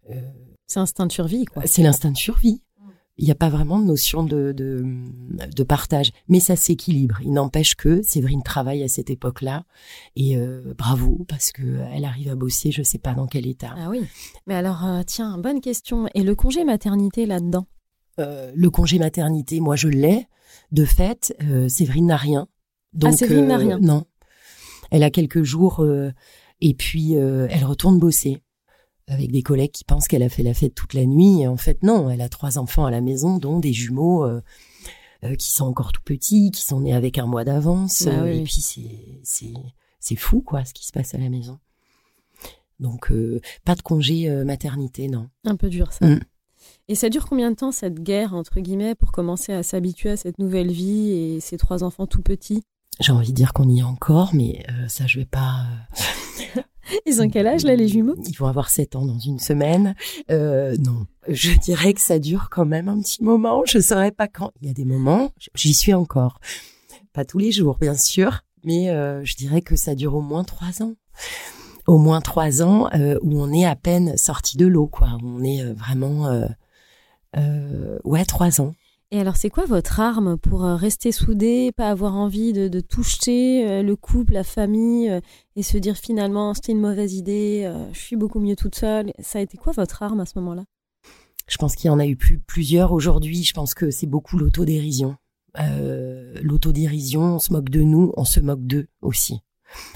[0.10, 0.22] euh,
[0.68, 1.64] c'est l'instinct de survie, quoi.
[1.66, 2.62] C'est l'instinct de survie
[3.22, 6.12] il n'y a pas vraiment de notion de, de, partage.
[6.28, 7.20] Mais ça s'équilibre.
[7.24, 9.64] Il n'empêche que Séverine travaille à cette époque-là.
[10.16, 13.46] Et euh, bravo, parce que elle arrive à bosser, je ne sais pas dans quel
[13.46, 13.76] état.
[13.78, 14.02] Ah oui.
[14.48, 16.08] Mais alors, euh, tiens, bonne question.
[16.16, 17.68] Et le congé maternité là-dedans?
[18.20, 20.28] Euh, Le congé maternité, moi, je l'ai.
[20.72, 21.34] De fait,
[21.70, 22.48] Séverine n'a rien.
[22.94, 24.06] Donc, ah, Séverine n'a rien Non.
[24.90, 25.86] Elle a quelques jours
[26.60, 28.42] et puis elle retourne bosser
[29.12, 31.42] avec des collègues qui pensent qu'elle a fait la fête toute la nuit.
[31.42, 34.42] Et en fait, non, elle a trois enfants à la maison, dont des jumeaux euh,
[35.24, 38.04] euh, qui sont encore tout petits, qui sont nés avec un mois d'avance.
[38.04, 39.54] Bah et puis c'est c'est
[40.00, 41.60] c'est fou quoi, ce qui se passe à la maison.
[42.80, 45.30] Donc euh, pas de congé maternité, non.
[45.46, 46.08] Un peu dur ça.
[46.08, 46.20] Mm.
[46.88, 50.18] Et ça dure combien de temps cette guerre entre guillemets pour commencer à s'habituer à
[50.18, 52.64] cette nouvelle vie et ces trois enfants tout petits?
[53.00, 55.66] J'ai envie de dire qu'on y est encore, mais ça je vais pas.
[57.06, 58.16] Ils ont quel âge là les jumeaux?
[58.28, 59.96] Ils vont avoir 7 ans dans une semaine.
[60.30, 63.64] Euh, non, je dirais que ça dure quand même un petit moment.
[63.66, 64.52] Je saurais pas quand.
[64.62, 66.40] Il y a des moments, j'y suis encore.
[67.14, 70.44] Pas tous les jours, bien sûr, mais euh, je dirais que ça dure au moins
[70.44, 70.96] trois ans.
[71.88, 75.18] Au moins trois ans euh, où on est à peine sorti de l'eau, quoi.
[75.24, 76.28] On est euh, vraiment,
[77.38, 78.74] euh, ouais, trois ans.
[79.14, 83.70] Et alors, c'est quoi votre arme pour euh, rester soudé, pas avoir envie de, toucher
[83.70, 85.20] euh, le couple, la famille, euh,
[85.58, 89.12] et se dire finalement c'était une mauvaise idée, je suis beaucoup mieux toute seule?
[89.20, 90.64] Ça a été quoi votre arme à ce moment-là?
[91.48, 93.44] Je pense qu'il y en a eu plus, plusieurs aujourd'hui.
[93.44, 95.18] Je pense que c'est beaucoup l'autodérision.
[96.42, 99.42] l'autodérision, on se moque de nous, on se moque d'eux aussi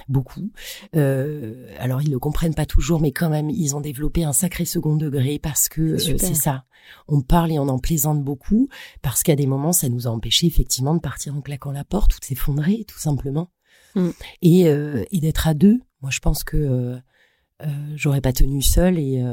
[0.07, 0.51] beaucoup.
[0.95, 4.65] Euh, alors ils le comprennent pas toujours, mais quand même ils ont développé un sacré
[4.65, 6.65] second degré parce que euh, c'est ça.
[7.07, 8.69] On parle et on en plaisante beaucoup
[9.01, 12.15] parce qu'à des moments ça nous a empêché effectivement de partir en claquant la porte
[12.15, 13.51] ou de s'effondrer tout simplement.
[13.95, 14.09] Mm.
[14.41, 15.79] Et, euh, et d'être à deux.
[16.01, 19.23] Moi je pense que euh, j'aurais pas tenu seule et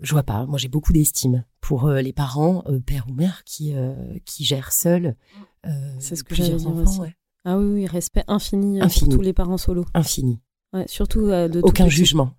[0.00, 0.46] je vois pas.
[0.46, 3.74] Moi j'ai beaucoup d'estime pour les parents, père ou mère qui
[4.24, 5.16] qui gèrent seuls.
[5.98, 7.00] c'est ce que j'allais dire aussi.
[7.00, 7.17] Ouais.
[7.44, 9.84] Ah oui, oui, respect infini, euh, pour tous les parents solo.
[9.94, 10.40] Infini.
[10.72, 12.34] Ouais, surtout euh, de aucun jugement.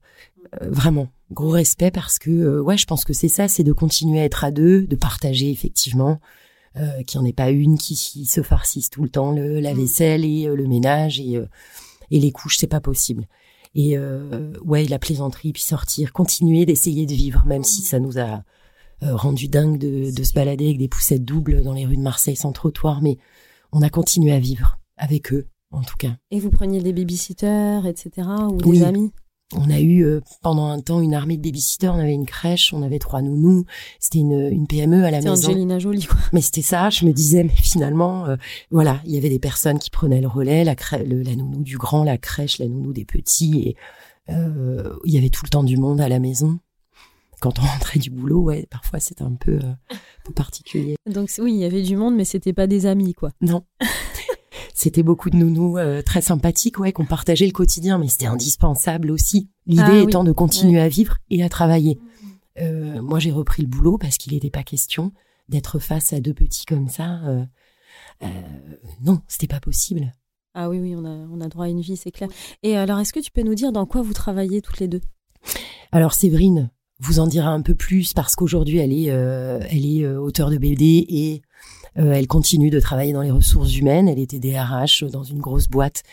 [0.61, 4.19] Euh, vraiment, gros respect parce que ouais, je pense que c'est ça, c'est de continuer
[4.19, 6.19] à être à deux, de partager effectivement,
[6.77, 9.73] euh, qu'il n'y en ait pas une qui, se farcisse tout le temps le la
[9.73, 9.77] mm.
[9.77, 11.41] vaisselle et le ménage et
[12.11, 13.27] et les couches, c'est pas possible.
[13.75, 13.97] Et
[14.65, 18.43] ouais, la plaisanterie, puis sortir, continuer d'essayer de vivre, même si ça nous a
[19.01, 22.35] rendu dingue de, de se balader avec des poussettes doubles dans les rues de Marseille
[22.35, 23.17] sans trottoir, mais
[23.71, 26.15] on a continué à vivre avec eux, en tout cas.
[26.29, 29.11] Et vous preniez des babysitters, etc., ou des amis?
[29.55, 32.71] On a eu euh, pendant un temps une armée de babysitters, on avait une crèche,
[32.71, 33.65] on avait trois nounous,
[33.99, 35.35] c'était une, une PME à la maison.
[35.35, 36.19] C'était Angelina Jolie quoi.
[36.33, 38.35] Mais c'était ça, je me disais mais finalement euh,
[38.69, 42.03] voilà, il y avait des personnes qui prenaient le relais, la la nounou du grand,
[42.03, 43.75] la crèche, la nounou des petits et
[44.29, 46.59] euh, il y avait tout le temps du monde à la maison.
[47.41, 49.57] Quand on rentrait du boulot, ouais, parfois c'était un peu,
[50.25, 50.95] peu particulier.
[51.07, 53.31] Donc oui, il y avait du monde mais c'était pas des amis quoi.
[53.41, 53.63] Non.
[54.79, 59.11] C'était beaucoup de nounous euh, très sympathiques, ouais, qu'on partageait le quotidien, mais c'était indispensable
[59.11, 59.49] aussi.
[59.65, 61.99] L'idée ah étant de continuer à vivre et à travailler.
[62.61, 65.11] Euh, moi, j'ai repris le boulot parce qu'il n'était pas question
[65.49, 67.19] d'être face à deux petits comme ça.
[67.25, 67.43] Euh,
[68.23, 68.27] euh,
[69.03, 70.13] non, c'était pas possible.
[70.53, 72.29] Ah oui, oui, on a, on a droit à une vie, c'est clair.
[72.63, 75.01] Et alors, est-ce que tu peux nous dire dans quoi vous travaillez toutes les deux?
[75.91, 80.51] Alors, Séverine vous en dira un peu plus parce qu'aujourd'hui, elle est, elle est auteure
[80.51, 81.41] de BD et
[81.97, 84.07] Euh, elle continue de travailler dans les ressources humaines.
[84.07, 86.03] Elle était DRH dans une grosse boîte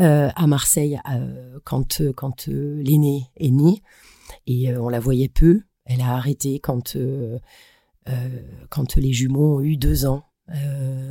[0.00, 3.82] euh, à Marseille euh, quand quand l'aîné est né
[4.46, 5.62] et on la voyait peu.
[5.84, 6.96] Elle a arrêté quand
[8.70, 10.24] quand les jumeaux ont eu deux ans,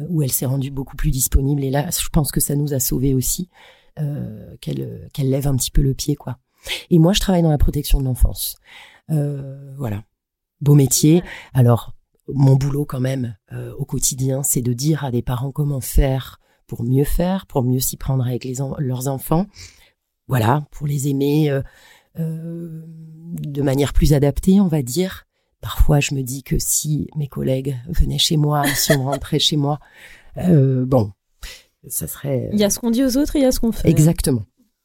[0.09, 1.63] où elle s'est rendue beaucoup plus disponible.
[1.63, 3.49] Et là, je pense que ça nous a sauvés aussi
[4.61, 6.37] qu'elle qu'elle lève un petit peu le pied, quoi.
[6.89, 8.57] Et moi, je travaille dans la protection de l'enfance.
[9.09, 10.03] voilà,
[10.61, 11.23] beau métier.
[11.53, 11.93] Alors
[12.27, 16.39] mon boulot quand même euh, au quotidien, c'est de dire à des parents comment faire
[16.67, 19.45] pour mieux faire, pour mieux s'y prendre avec les leurs enfants.
[20.27, 21.61] Voilà, pour les aimer euh,
[22.19, 25.25] euh, de manière plus adaptée, on va dire.
[25.59, 29.57] Parfois, je me dis que si mes collègues venaient chez moi, si on rentrait chez
[29.57, 29.79] moi,
[30.35, 31.11] bon,
[31.87, 32.49] ça serait.
[32.53, 33.89] Il y a ce qu'on dit aux autres et il y a ce qu'on fait.
[33.89, 34.43] Exactement.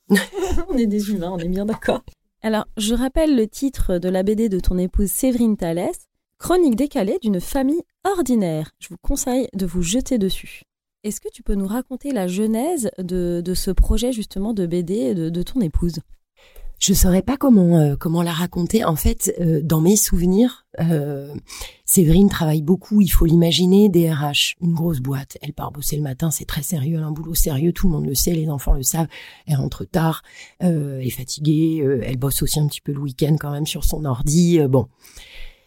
[0.69, 2.03] on est des humains, on est bien d'accord.
[2.43, 6.08] Alors, je rappelle le titre de la BD de ton épouse Séverine Thalès,
[6.39, 8.71] Chronique décalée d'une famille ordinaire.
[8.79, 10.63] Je vous conseille de vous jeter dessus.
[11.03, 15.43] Est-ce que tu peux nous raconter la genèse de, ce projet justement de BD de,
[15.43, 15.99] ton épouse?
[16.79, 18.85] Je saurais pas comment euh, comment la raconter.
[18.85, 21.35] En fait, euh, dans mes souvenirs, euh,
[21.85, 23.01] Séverine travaille beaucoup.
[23.01, 25.39] Il faut l'imaginer, DRH, une grosse boîte.
[25.43, 27.73] Elle part bosser le matin, c'est très sérieux, un boulot sérieux.
[27.73, 29.09] Tout le monde le sait, les enfants le savent.
[29.49, 30.23] Elle rentre tard,
[30.61, 31.85] elle est fatiguée.
[32.05, 34.61] elle bosse aussi un petit peu le week-end quand même sur son ordi.
[34.69, 34.87] bon,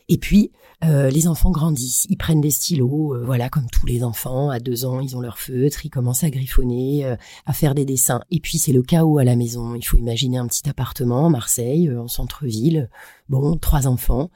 [0.08, 0.52] et puis
[0.84, 4.50] euh, les enfants grandissent, ils prennent des stylos, euh, voilà, comme tous les enfants.
[4.50, 7.16] À deux ans, ils ont leur feutre, ils commencent à griffonner, euh,
[7.46, 8.22] à faire des dessins.
[8.32, 9.76] Et puis c'est le chaos à la maison.
[9.76, 12.90] Il faut imaginer un petit appartement Marseille, en centre-ville.
[13.30, 14.32] Bon, trois enfants.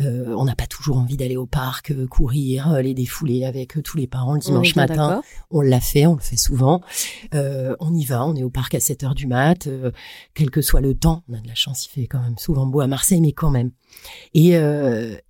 [0.00, 3.82] Euh, on n'a pas toujours envie d'aller au parc, euh, courir, euh, les défouler avec
[3.82, 5.22] tous les parents le dimanche matin.
[5.50, 6.80] On l'a fait, on le fait souvent.
[7.32, 9.68] on y va, on est au parc à 7 heures du mat,
[10.34, 11.22] quel que soit le temps.
[11.28, 13.50] On a de la chance, il fait quand même souvent beau à Marseille, mais quand
[13.50, 13.70] même.
[14.34, 14.52] Et,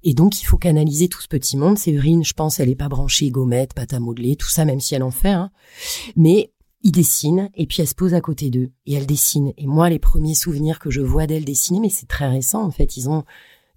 [0.02, 1.78] et donc, il faut canaliser tout ce petit monde.
[1.78, 4.94] Séverine, je pense, elle est pas branchée gommette, pâte à modeler, tout ça, même si
[4.94, 5.30] elle en fait.
[5.30, 5.50] Hein.
[6.16, 9.52] Mais il dessine et puis elle se pose à côté d'eux et elle dessine.
[9.56, 12.70] Et moi, les premiers souvenirs que je vois d'elle dessiner, mais c'est très récent en
[12.70, 12.96] fait.
[12.96, 13.24] Ils ont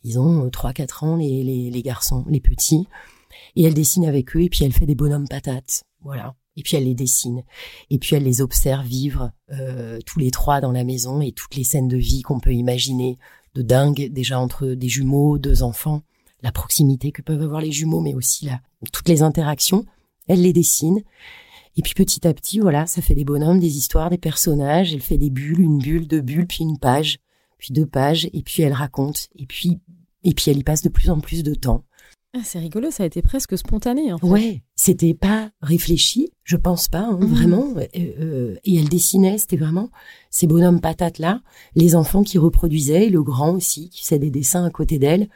[0.06, 2.88] ils ont 3-4 ans, les, les, les, garçons, les petits.
[3.56, 5.84] Et elle dessine avec eux, et puis elle fait des bonhommes patates.
[6.02, 6.36] Voilà.
[6.56, 7.44] Et puis elle les dessine.
[7.90, 11.56] Et puis elle les observe vivre euh, tous les trois dans la maison et toutes
[11.56, 13.18] les scènes de vie qu'on peut imaginer,
[13.56, 16.04] de dingue, déjà entre des jumeaux, deux enfants,
[16.42, 18.62] la proximité que peuvent avoir les jumeaux, mais aussi là,
[18.94, 19.86] toutes les interactions.
[20.28, 21.02] Elle les dessine.
[21.78, 24.94] Et puis petit à petit, voilà, ça fait des bonhommes, des histoires, des personnages.
[24.94, 27.20] Elle fait des bulles, une bulle, deux bulles, puis une page,
[27.58, 29.28] puis deux pages, et puis elle raconte.
[29.36, 29.80] Et puis
[30.26, 31.86] et puis elle y passe de plus en plus de temps.
[32.38, 34.12] Ah, c'est rigolo, ça a été presque spontané.
[34.12, 34.28] En fait.
[34.28, 37.28] Ouais, c'était pas réfléchi, je pense pas, hein, mhm.
[37.28, 37.74] vraiment.
[37.78, 39.90] Euh, euh, et elle dessinait, c'était vraiment
[40.32, 41.42] ces bonhommes patates là,
[41.76, 45.30] les enfants qui reproduisaient, le grand aussi qui faisait des dessins à côté d'elle.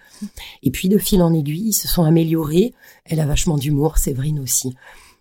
[0.61, 2.73] Et puis de fil en aiguille, ils se sont améliorés.
[3.05, 4.75] Elle a vachement d'humour, Séverine aussi.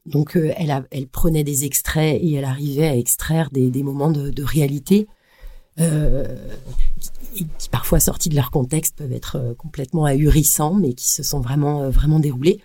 [0.05, 3.85] Donc euh, elle, a, elle prenait des extraits et elle arrivait à extraire des, des
[3.85, 5.07] moments de, de réalité
[5.81, 6.37] euh,
[7.59, 11.41] qui, parfois sortis de leur contexte peuvent être euh, complètement ahurissants, mais qui se sont
[11.41, 12.61] vraiment euh, vraiment déroulés.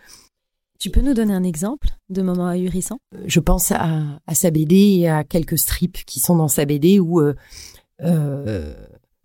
[0.79, 4.75] Tu peux nous donner un exemple de moment ahurissant Je pense à, à, sa BD
[4.99, 8.75] et à quelques strips qui sont dans sa BD où euh,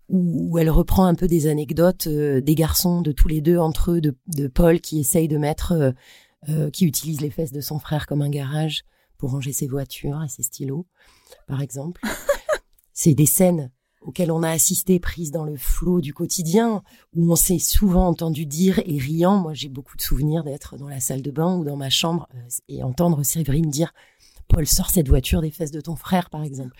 [0.07, 4.01] où, elle reprend un peu des anecdotes des garçons de tous les deux entre eux,
[4.01, 5.93] de, de Paul qui essaye de mettre,
[6.71, 8.85] qui utilise les fesses de son frère comme un garage
[9.17, 10.87] pour ranger ses voitures et ses stylos,
[11.45, 12.01] par exemple.
[12.93, 13.69] C'est des scènes
[14.01, 16.83] auxquelles on a assisté prises dans le flot du quotidien,
[17.15, 19.37] où on s'est souvent entendu dire et riant.
[19.37, 22.27] Moi, j'ai beaucoup de souvenirs d'être dans la salle de bain ou dans ma chambre
[22.35, 23.93] euh, et entendre Séverine dire
[24.47, 26.75] Paul, sors cette voiture des fesses de ton frère, par exemple.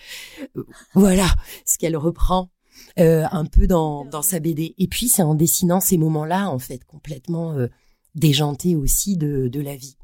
[0.56, 1.28] Euh, voilà
[1.64, 2.50] ce qu'elle reprend
[2.98, 4.74] euh, un peu dans, dans sa BD.
[4.78, 7.56] Et puis, c'est en dessinant ces moments-là, en fait, complètement
[8.14, 9.96] déjantés aussi de, de la vie,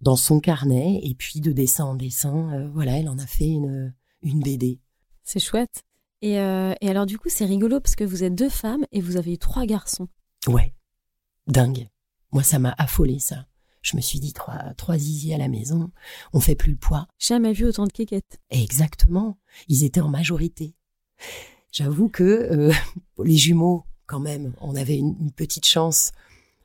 [0.00, 2.70] dans son carnet, et puis de dessin en dessin.
[2.72, 4.80] voilà, elle en a fait une, une BD.
[5.24, 5.84] C'est chouette.
[6.24, 9.16] Euh, et, alors, du coup, c'est rigolo parce que vous êtes deux femmes et vous
[9.16, 10.08] avez eu trois garçons.
[10.46, 10.74] Ouais.
[11.46, 11.88] Dingue.
[12.32, 13.46] Moi, ça m'a affolé, ça.
[13.82, 15.90] Je me suis dit, trois, trois zizi à la maison,
[16.32, 17.06] on fait plus le poids.
[17.18, 18.40] Jamais vu autant de kékettes.
[18.48, 19.38] Exactement.
[19.68, 20.74] Ils étaient en majorité.
[21.70, 22.72] J'avoue que euh,
[23.24, 26.12] les jumeaux, quand même, on avait une, petite chance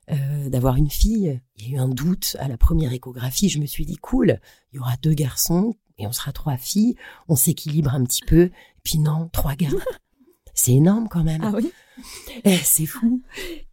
[0.10, 1.42] euh, d'avoir une fille.
[1.58, 3.50] Il y a eu un doute à la première échographie.
[3.50, 4.40] Je me suis dit, cool,
[4.72, 6.96] il y aura deux garçons et on sera trois filles.
[7.28, 8.50] On s'équilibre un petit peu
[8.84, 9.70] puis non, trois gars.
[10.56, 11.42] C'est énorme quand même.
[11.44, 11.72] Ah oui.
[12.44, 13.22] Eh, c'est fou.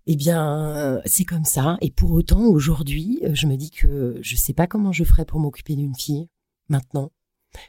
[0.07, 1.79] Eh bien, c'est comme ça.
[1.81, 5.41] Et pour autant, aujourd'hui, je me dis que je sais pas comment je ferais pour
[5.41, 6.29] m'occuper d'une fille
[6.69, 7.11] maintenant.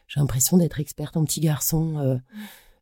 [0.07, 1.97] J'ai l'impression d'être experte en petit garçon.
[1.97, 2.17] Euh.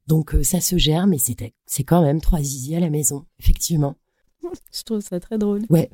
[0.07, 3.95] donc euh, ça se gère, mais c'est quand même trois zizi à la maison, effectivement.
[4.73, 5.63] Je trouve ça très drôle.
[5.69, 5.89] Ouais,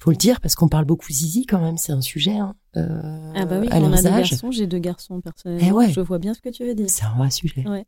[0.00, 2.38] Faut le dire parce qu'on parle beaucoup zizi quand même, c'est un sujet.
[2.38, 5.82] Hein, euh, ah bah oui, on a des garçons, j'ai deux garçons personnellement.
[5.82, 6.88] Eh je vois bien ce que tu veux dire.
[6.88, 7.68] C'est un vrai sujet.
[7.68, 7.84] Ouais.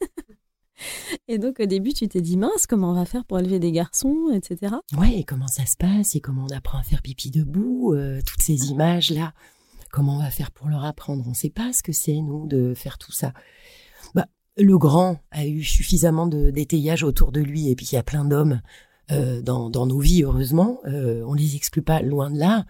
[1.28, 3.70] et donc au début, tu t'es dit mince, comment on va faire pour élever des
[3.70, 4.74] garçons, etc.
[4.98, 8.20] Ouais, et comment ça se passe et comment on apprend à faire pipi debout, euh,
[8.26, 9.32] toutes ces images là.
[9.92, 11.22] Comment on va faire pour leur apprendre?
[11.28, 13.34] On ne sait pas ce que c'est nous de faire tout ça.
[14.16, 17.98] Bah, le grand a eu suffisamment de d'étayage autour de lui et puis il y
[17.98, 18.60] a plein d'hommes
[19.10, 20.80] dans, dans, nos vies, heureusement.
[20.86, 22.64] Euh, on les exclut pas loin de là.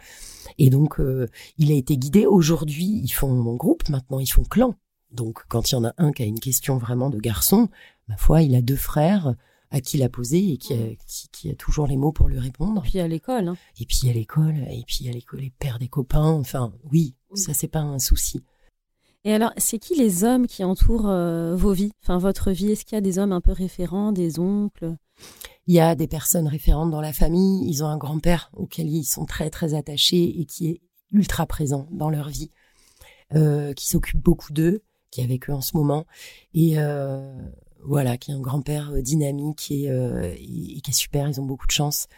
[0.59, 2.27] Et donc, euh, il a été guidé.
[2.27, 3.88] Aujourd'hui, ils font mon groupe.
[3.88, 4.75] Maintenant, ils font clan.
[5.11, 7.68] Donc, quand il y en a un qui a une question vraiment de garçon,
[8.09, 9.35] ma foi, il a deux frères
[9.71, 10.77] à qui il a posé et qui a,
[11.33, 12.83] qui, a toujours les mots pour lui répondre.
[12.85, 13.49] Et puis à l'école.
[13.49, 13.57] Hein.
[13.81, 14.59] Et puis à l'école.
[14.71, 16.33] Et puis à l'école, les pères des copains.
[16.33, 18.42] Enfin, oui, ça, c'est pas un souci.
[19.25, 21.14] Et alors, c'est qui les hommes qui entourent
[21.55, 24.40] vos vies, enfin votre vie Est-ce qu'il y a des hommes un peu référents, des
[24.40, 24.97] oncles?
[25.66, 27.68] Il y a des personnes référentes dans la famille.
[27.68, 30.81] Ils ont un grand-père auquel ils sont très très attachés et qui est
[31.12, 32.51] ultra présent dans leur vie,
[33.35, 36.07] euh, qui s'occupe beaucoup d'eux, qui est avec eux en ce moment
[36.55, 37.37] et euh,
[37.85, 41.29] voilà, qui est un grand-père euh, dynamique et, et, qui est super.
[41.29, 42.09] Ils ont beaucoup de chance.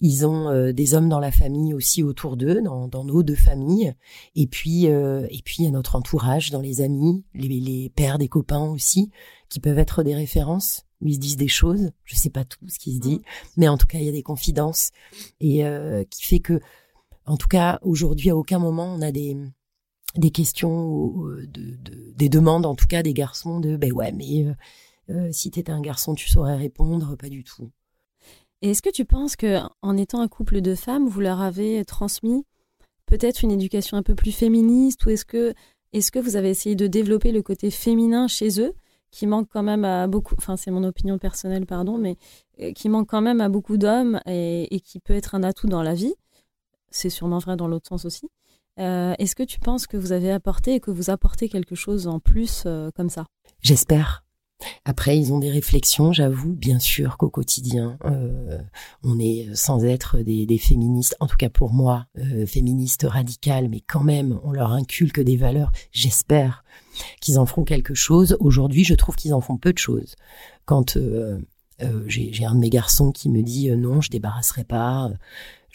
[0.00, 3.94] Ils ont des hommes dans la famille aussi autour d'eux, dans, dans, nos deux familles.
[4.34, 8.18] Et puis, et puis il y a notre entourage, dans les amis, les, les pères
[8.18, 9.12] des copains aussi,
[9.48, 11.90] qui peuvent être des références où ils se disent des choses.
[12.04, 13.20] Je sais pas tout ce qui se dit,
[13.56, 14.90] mais en tout cas, il y a des confidences
[15.40, 16.60] et euh, qui fait que,
[17.26, 19.36] en tout cas, aujourd'hui, à aucun moment, on a des
[20.16, 24.44] des questions, de, de, des demandes, en tout cas, des garçons de, ben ouais, mais
[24.44, 24.54] euh,
[25.10, 27.70] euh, si t'étais un garçon, tu saurais répondre, pas du tout.
[28.62, 31.84] Et est-ce que tu penses que, en étant un couple de femmes, vous leur avez
[31.84, 32.44] transmis
[33.04, 35.54] peut-être une éducation un peu plus féministe, ou est-ce que
[35.92, 38.74] est-ce que vous avez essayé de développer le côté féminin chez eux
[39.10, 42.16] qui manque quand même à beaucoup, enfin c'est mon opinion personnelle, pardon, mais
[42.60, 45.82] euh, qui manque quand même à beaucoup d'hommes et, qui peut être un atout dans
[45.82, 46.14] la vie.
[46.90, 48.28] C'est sûrement vrai dans l'autre sens aussi.
[48.78, 52.06] Euh, est-ce que tu penses que vous avez apporté et que vous apportez quelque chose
[52.06, 53.24] en plus euh, comme ça?
[53.60, 54.22] J'espère.
[54.86, 57.98] Après, ils ont des réflexions, j'avoue, bien sûr qu'au quotidien,
[59.02, 62.06] on est sans être des, féministes, en tout cas pour moi,
[62.46, 65.72] féministes radicales, mais quand même, on leur inculque des valeurs.
[65.92, 66.64] J'espère
[67.20, 68.36] qu'ils en feront quelque chose.
[68.40, 70.16] Aujourd'hui, je trouve qu'ils en font peu de choses.
[70.64, 71.38] Quand euh,
[71.82, 75.10] euh j'ai un de mes garçons qui me dit non, je débarrasserai pas,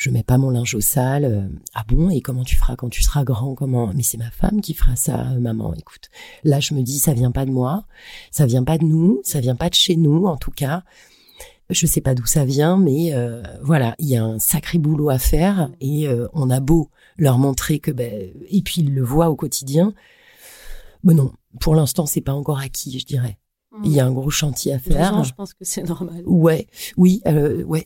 [0.02, 1.26] je mets pas mon linge au sale.
[1.26, 2.10] Euh, ah bon?
[2.10, 3.54] Et comment tu feras quand tu seras grand?
[3.54, 3.92] Comment?
[3.94, 5.76] Mais c'est ma femme qui fera ça, euh, maman.
[5.76, 6.10] Écoute,
[6.44, 7.86] là je me dis ça vient pas de moi,
[8.32, 10.84] ça vient pas de nous, ça vient pas de chez nous en tout cas.
[11.70, 15.10] Je sais pas d'où ça vient, mais euh, voilà, il y a un sacré boulot
[15.10, 19.30] à faire et on a beau leur montrer que ben et puis ils le voient
[19.30, 19.94] au quotidien.
[21.04, 23.38] Mais non, pour l'instant c'est pas encore acquis, je dirais.
[23.84, 25.24] Il y a un gros chantier à faire.
[25.24, 26.24] je pense que c'est normal.
[26.26, 27.86] Ouais, oui, ouais.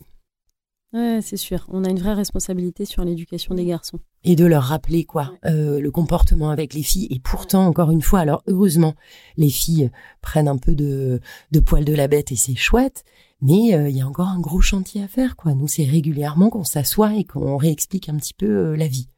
[0.95, 1.65] Ouais, c'est sûr.
[1.67, 3.99] On a une vraie responsabilité sur l'éducation des garçons.
[4.23, 7.08] Et de leur rappeler quoi, euh, le comportement avec les filles.
[7.10, 8.95] Et pourtant, encore une fois, alors heureusement,
[9.36, 11.19] les filles prennent un peu de,
[11.51, 13.04] de poil de la bête et c'est chouette.
[13.41, 15.54] Mais euh, il y a encore un gros chantier à faire, quoi.
[15.54, 19.10] Nous, c'est régulièrement qu'on s'assoit et qu'on réexplique un petit peu euh, la vie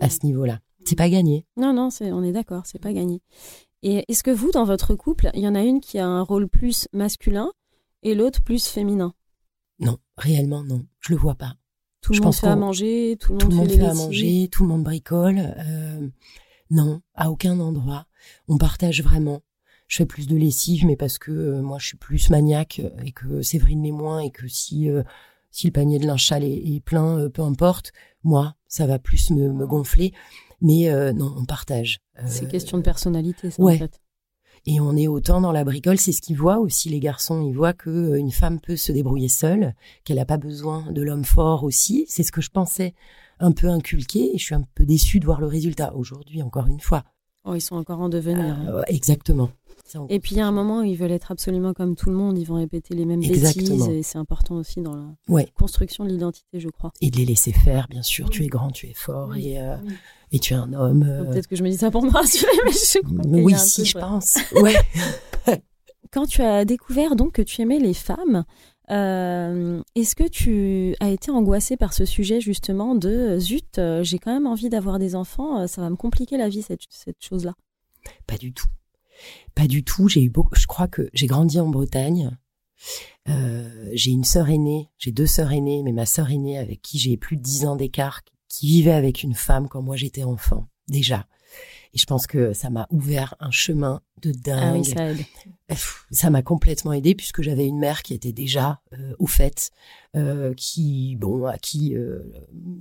[0.00, 0.60] à ce niveau-là.
[0.88, 1.44] C'est pas gagné.
[1.58, 3.20] Non, non, on est d'accord, c'est pas gagné.
[3.82, 6.22] Et est-ce que vous, dans votre couple, il y en a une qui a un
[6.22, 7.52] rôle plus masculin
[8.02, 9.12] et l'autre plus féminin?
[9.80, 11.56] Non, réellement non, je le vois pas.
[12.00, 14.82] Tout le monde fait à manger, tout le monde, fait, à manger, tout le monde
[14.82, 15.54] bricole.
[15.58, 16.08] Euh,
[16.70, 18.06] non, à aucun endroit.
[18.48, 19.42] On partage vraiment.
[19.88, 23.12] Je fais plus de lessive, mais parce que euh, moi je suis plus maniaque et
[23.12, 25.02] que Séverine l'est moins et que si euh,
[25.50, 27.92] si le panier de linge est, plein, peu importe,
[28.24, 30.14] moi ça va plus me, me gonfler.
[30.60, 32.00] Mais non, on partage.
[32.26, 34.00] C'est question de personnalité, ça en fait.
[34.66, 37.42] Et on est autant dans la bricole, c'est ce qu'ils voient aussi les garçons.
[37.42, 41.02] Ils voient que euh, une femme peut se débrouiller seule, qu'elle n'a pas besoin de
[41.02, 42.04] l'homme fort aussi.
[42.08, 42.94] C'est ce que je pensais
[43.40, 46.66] un peu inculquer et je suis un peu déçue de voir le résultat aujourd'hui encore
[46.66, 47.04] une fois.
[47.44, 48.58] Oh, ils sont encore en devenir.
[48.58, 48.66] Hein.
[48.68, 49.50] Euh, exactement.
[50.10, 52.16] Et puis il y a un moment où ils veulent être absolument comme tout le
[52.16, 56.10] monde, ils vont répéter les mêmes bêtises et c'est important aussi dans la construction de
[56.10, 56.92] l'identité, je crois.
[57.00, 58.28] Et de les laisser faire, bien sûr.
[58.28, 59.76] Tu es grand, tu es fort et, euh,
[60.32, 61.02] et tu es un homme.
[61.02, 61.24] Euh.
[61.24, 63.98] Peut-être que je me dis ça pour me rassurer, mais je crois Oui, si, je
[63.98, 64.38] pense.
[64.52, 64.74] Ouais.
[66.10, 68.44] Quand tu as découvert donc que tu aimais les femmes,
[68.90, 74.32] euh, Est-ce que tu as été angoissée par ce sujet justement de zut, j'ai quand
[74.32, 77.54] même envie d'avoir des enfants, ça va me compliquer la vie cette, cette chose-là?
[78.26, 78.68] Pas du tout.
[79.54, 80.08] Pas du tout.
[80.08, 80.54] J'ai eu beaucoup.
[80.54, 82.36] Je crois que j'ai grandi en Bretagne.
[83.28, 84.90] Euh, j'ai une sœur aînée.
[84.98, 87.76] J'ai deux sœurs aînées, mais ma sœur aînée avec qui j'ai plus de dix ans
[87.76, 88.32] d'écart, qui
[88.66, 91.26] vivait avec une femme quand moi j'étais enfant déjà.
[91.94, 94.62] Et je pense que ça m'a ouvert un chemin de dingue.
[94.62, 95.24] Ah oui, ça aide.
[96.10, 99.70] Ça m'a complètement aidé puisque j'avais une mère qui était déjà euh, au fait,
[100.16, 102.22] euh, qui bon à qui euh,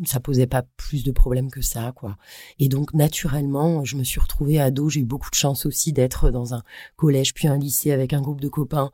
[0.06, 2.18] ça posait pas plus de problèmes que ça quoi.
[2.60, 4.90] Et donc naturellement, je me suis retrouvée ado.
[4.90, 6.64] J'ai eu beaucoup de chance aussi d'être dans un
[6.96, 8.92] collège puis un lycée avec un groupe de copains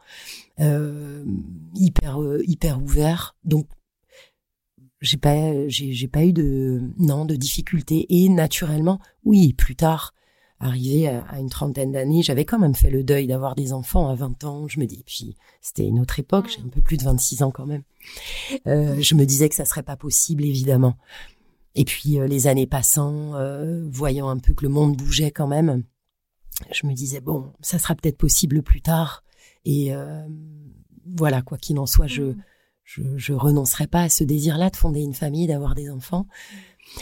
[0.60, 1.24] euh,
[1.76, 3.36] hyper hyper ouvert.
[3.46, 3.68] Donc
[5.04, 10.14] j'ai pas j'ai pas eu de non de difficultés et naturellement oui plus tard
[10.64, 14.16] arrivé à, une trentaine d'années, j'avais quand même fait le deuil d'avoir des enfants à
[14.16, 14.68] 20 ans.
[14.68, 17.52] Je me dis, puis c'était une autre époque, j'ai un peu plus de 26 ans
[17.52, 17.84] quand même.
[18.68, 20.96] Euh, je me disais que ça serait pas possible, évidemment.
[21.76, 25.48] Et puis euh, les années passant, euh, voyant un peu que le monde bougeait quand
[25.48, 25.84] même,
[26.72, 29.24] je me disais bon, ça sera peut-être possible plus tard.
[29.66, 29.94] Et
[31.06, 32.34] voilà, quoi qu'il en soit, je,
[32.94, 36.28] je je renoncerai pas à ce désir-là de fonder une famille, d'avoir des enfants.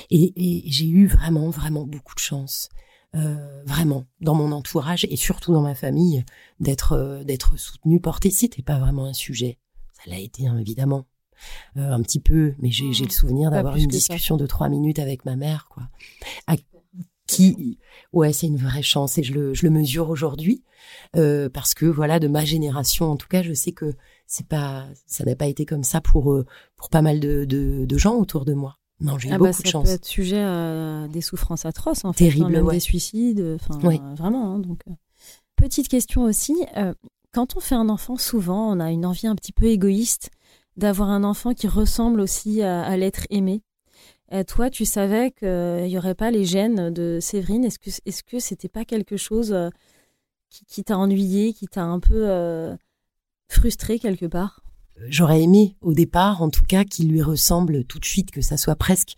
[0.10, 2.70] Et, et j'ai eu vraiment, vraiment beaucoup de chance.
[3.14, 6.24] Euh, vraiment dans mon entourage et surtout dans ma famille
[6.62, 9.58] d'être euh, d'être soutenu porté c'était pas vraiment un sujet.
[9.92, 11.08] Ça l'a été hein, évidemment.
[11.76, 15.26] Euh, un petit peu mais j'ai le souvenir d'avoir une discussion de trois minutes avec
[15.26, 15.90] ma mère quoi.
[16.48, 16.56] À
[17.28, 17.80] qui
[18.14, 20.64] ouais c'est une vraie chance et je le je le mesure aujourd'hui
[21.12, 23.94] parce que voilà de ma génération en tout cas je sais que
[24.32, 26.44] c'est pas ça n'a pas été comme ça pour
[26.76, 29.50] pour pas mal de, de, de gens autour de moi non, j'ai eu ah bah,
[29.50, 29.88] beaucoup de chance.
[29.88, 32.26] Ça peut être sujet à des souffrances atroces, en fait.
[32.26, 33.78] Terrible, hein, des suicides, enfin,
[34.16, 34.54] vraiment.
[34.54, 34.94] Hein, donc, euh.
[35.56, 36.66] petite question aussi.
[36.78, 36.94] Euh,
[37.34, 40.30] quand on fait un enfant, souvent, on a une envie un petit peu égoïste
[40.78, 43.62] d'avoir un enfant qui ressemble aussi à, l'être aimé.
[44.34, 47.66] Euh, toi, tu savais qu'il n'y aurait pas les gènes de Séverine.
[47.66, 49.56] Est-ce que est-ce que c'était pas quelque chose
[50.50, 52.78] qui, qui t'a ennuyé, qui t'a un peu
[53.52, 54.64] frustré quelque part?
[55.08, 58.58] J'aurais aimé au départ, en tout cas, qu'il lui ressemble tout de suite, que ça
[58.58, 59.16] soit presque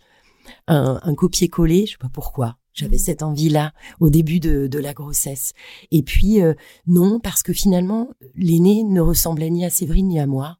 [0.66, 1.86] un, un copier-coller.
[1.86, 2.56] Je sais pas pourquoi.
[2.72, 3.00] J'avais mm.
[3.00, 5.52] cette envie-là au début de, de, la grossesse.
[5.90, 6.54] Et puis euh,
[6.86, 10.58] non, parce que finalement, l'aîné ne ressemblait ni à Séverine ni à moi.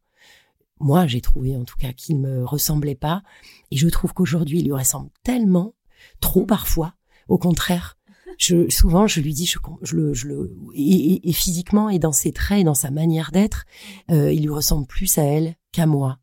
[0.79, 3.21] Moi, j'ai trouvé en tout cas qu'il me ressemblait pas.
[3.71, 5.73] Et je trouve qu'aujourd'hui, il lui ressemble tellement,
[6.21, 6.47] trop mm.
[6.47, 6.93] parfois.
[7.27, 7.97] Au contraire,
[8.37, 12.11] je, souvent, je lui dis, je, je le, je le, et, et, physiquement et dans
[12.11, 13.65] ses traits et dans sa manière d'être,
[14.11, 16.19] euh, il lui ressemble plus à elle qu'à moi.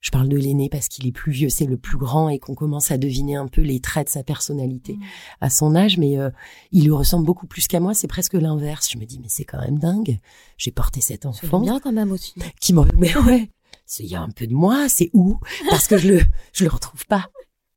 [0.00, 2.54] Je parle de l'aîné parce qu'il est plus vieux, c'est le plus grand et qu'on
[2.54, 5.02] commence à deviner un peu les traits de sa personnalité mmh.
[5.40, 6.30] à son âge, mais euh,
[6.70, 7.92] il lui ressemble beaucoup plus qu'à moi.
[7.92, 8.88] C'est presque l'inverse.
[8.92, 10.20] Je me dis mais c'est quand même dingue.
[10.58, 11.58] J'ai porté cet enfant.
[11.58, 12.34] bien quand même aussi.
[12.60, 13.50] Qui me, mais ouais,
[13.98, 14.88] il y a un peu de moi.
[14.88, 15.40] C'est où?
[15.70, 16.20] Parce que je le,
[16.52, 17.28] je le retrouve pas.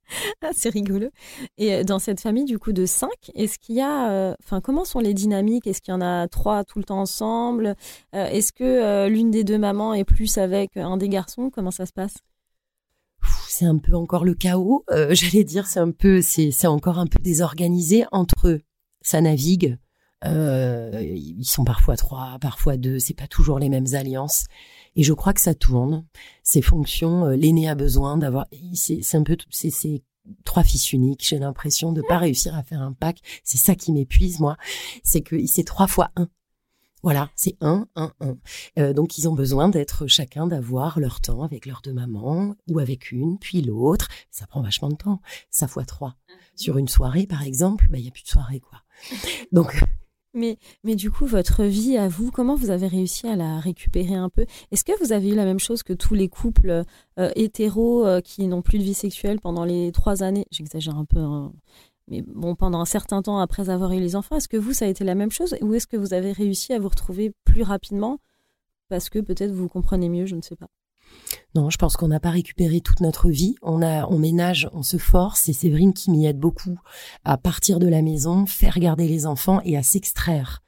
[0.41, 1.09] Ah, c'est rigolo.
[1.57, 4.61] Et euh, dans cette famille, du coup, de cinq, est-ce qu'il y a, euh, enfin,
[4.61, 5.67] comment sont les dynamiques?
[5.67, 7.75] Est-ce qu'il y en a trois tout le temps ensemble?
[8.15, 11.49] Euh, Est-ce que l'une des deux mamans est plus avec un des garçons?
[11.49, 12.15] Comment ça se passe?
[13.47, 14.85] C'est un peu encore le chaos.
[15.11, 18.61] J'allais dire, c'est un peu, c'est encore un peu désorganisé entre eux.
[19.01, 19.77] Ça navigue.
[20.23, 22.99] ils sont parfois trois, parfois deux.
[22.99, 24.45] C'est pas toujours les mêmes alliances.
[24.99, 26.05] Et je crois que ça tourne.
[26.43, 28.47] Ces fonctions, euh, l'aîné a besoin d'avoir.
[28.73, 30.03] C'est un peu, c'est
[30.43, 31.25] trois fils uniques.
[31.25, 33.21] J'ai l'impression de pas réussir à faire un pack.
[33.45, 34.57] C'est ça qui m'épuise moi.
[35.01, 36.27] C'est que c'est trois fois un.
[37.01, 38.35] Voilà, c'est un, un, un.
[38.77, 42.79] Euh, donc ils ont besoin d'être chacun d'avoir leur temps avec leurs deux mamans ou
[42.79, 44.09] avec une, puis l'autre.
[44.31, 45.21] Ça prend vachement de temps.
[45.49, 46.17] Ça fois trois.
[46.27, 46.35] Mhm.
[46.57, 48.81] Sur une soirée, par exemple, bah, il y a plus de soirée, quoi.
[49.53, 49.81] Donc
[50.33, 54.15] mais, mais du coup, votre vie à vous, comment vous avez réussi à la récupérer
[54.15, 54.45] un peu?
[54.71, 56.83] Est-ce que vous avez eu la même chose que tous les couples
[57.19, 60.45] euh, hétéros euh, qui n'ont plus de vie sexuelle pendant les trois années?
[60.51, 61.51] J'exagère un peu, hein.
[62.07, 64.85] mais bon, pendant un certain temps après avoir eu les enfants, est-ce que vous, ça
[64.85, 65.55] a été la même chose?
[65.61, 68.19] Ou est-ce que vous avez réussi à vous retrouver plus rapidement?
[68.89, 70.69] Parce que peut-être vous comprenez mieux, je ne sais pas
[71.55, 73.55] non, je pense qu'on n'a pas récupéré toute notre vie.
[73.61, 75.49] On a, on ménage, on se force.
[75.49, 76.79] Et Séverine qui m'y aide beaucoup
[77.23, 80.61] à partir de la maison, faire garder les enfants et à s'extraire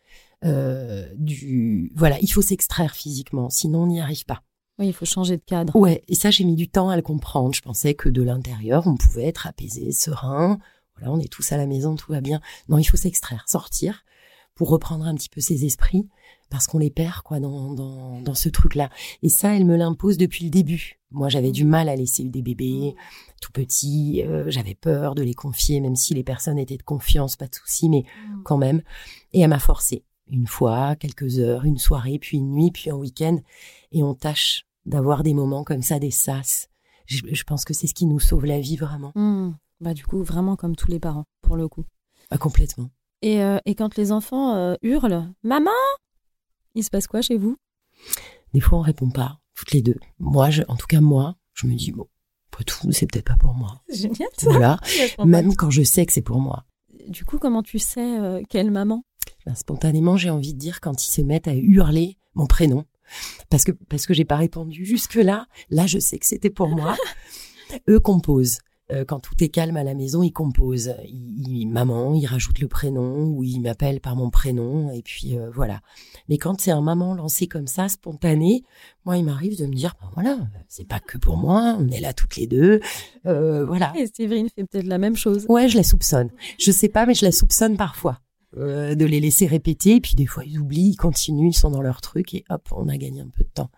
[0.44, 1.92] euh, du.
[1.96, 4.42] Voilà, il faut s'extraire physiquement, sinon on n'y arrive pas.
[4.80, 5.76] Oui, il faut changer de cadre.
[5.76, 7.54] Ouais, et ça j'ai mis du temps à le comprendre.
[7.54, 10.58] Je pensais que de l'intérieur on pouvait être apaisé, serein.
[10.96, 12.42] Voilà, on est tous à la maison, tout va bien.
[12.70, 14.04] Non, il faut s'extraire, sortir
[14.56, 16.08] pour reprendre un petit peu ses esprits
[16.52, 18.90] parce qu'on les perd quoi dans, dans, dans ce truc-là.
[19.24, 21.00] Et ça, elle me l'impose depuis le début.
[21.10, 22.96] Moi, j'avais du mal à laisser des bébés
[23.42, 24.22] tout petits.
[24.24, 27.56] Euh, j'avais peur de les confier, même si les personnes étaient de confiance, pas de
[27.56, 28.44] souci, mais mm.
[28.44, 28.84] quand même.
[29.34, 32.96] Et elle m'a forcé une fois, quelques heures, une soirée, puis une nuit, puis un
[32.96, 33.40] week-end.
[33.92, 36.68] Et on tâche d'avoir des moments comme ça, des sas.
[37.06, 39.12] Je, pense que c'est ce qui nous sauve la vie vraiment.
[39.82, 41.84] Bah du coup, vraiment comme tous les parents, pour le coup.
[42.30, 42.90] Ah, complètement.
[43.22, 45.72] Et, euh, et quand les enfants euh, hurlent, maman,
[46.76, 47.58] il se passe quoi chez vous?
[48.54, 49.98] Des fois, on répond pas, toutes les deux.
[50.20, 52.08] Moi, je, en tout cas, moi, je me dis, bon,
[52.52, 53.82] pas tout, c'est peut-être pas pour moi.
[53.90, 54.50] Génial, ça.
[54.50, 54.80] Voilà.
[55.26, 56.66] Même quand je sais que c'est pour moi.
[57.08, 59.04] Du coup, comment tu sais euh, quelle maman?
[59.46, 62.86] Là, spontanément, j'ai envie de dire quand ils se mettent à hurler mon prénom,
[63.50, 65.48] parce que parce que j'ai pas répondu jusque là.
[65.70, 66.96] Là, je sais que c'était pour moi.
[67.90, 68.60] Eux composent.
[68.92, 70.94] Euh, quand tout est calme à la maison, ils composent.
[71.06, 75.50] Ils, maman, ils rajoutent le prénom ou ils m'appellent par mon prénom et puis euh,
[75.54, 75.82] voilà.
[76.30, 78.64] Mais quand c'est un maman lancé comme ça, spontané,
[79.06, 80.38] moi, il m'arrive de me dire, ben voilà,
[80.68, 82.80] c'est pas que pour moi, on est là toutes les deux,
[83.26, 83.94] euh, voilà.
[83.98, 85.46] Et Séverine fait peut-être la même chose.
[85.50, 86.30] Ouais, je la soupçonne.
[86.60, 88.20] Je sais pas, mais je la soupçonne parfois.
[88.58, 91.72] Euh, de les laisser répéter, et puis des fois ils oublient, ils continuent, ils sont
[91.72, 93.72] dans leur truc, et hop, on a gagné un peu de temps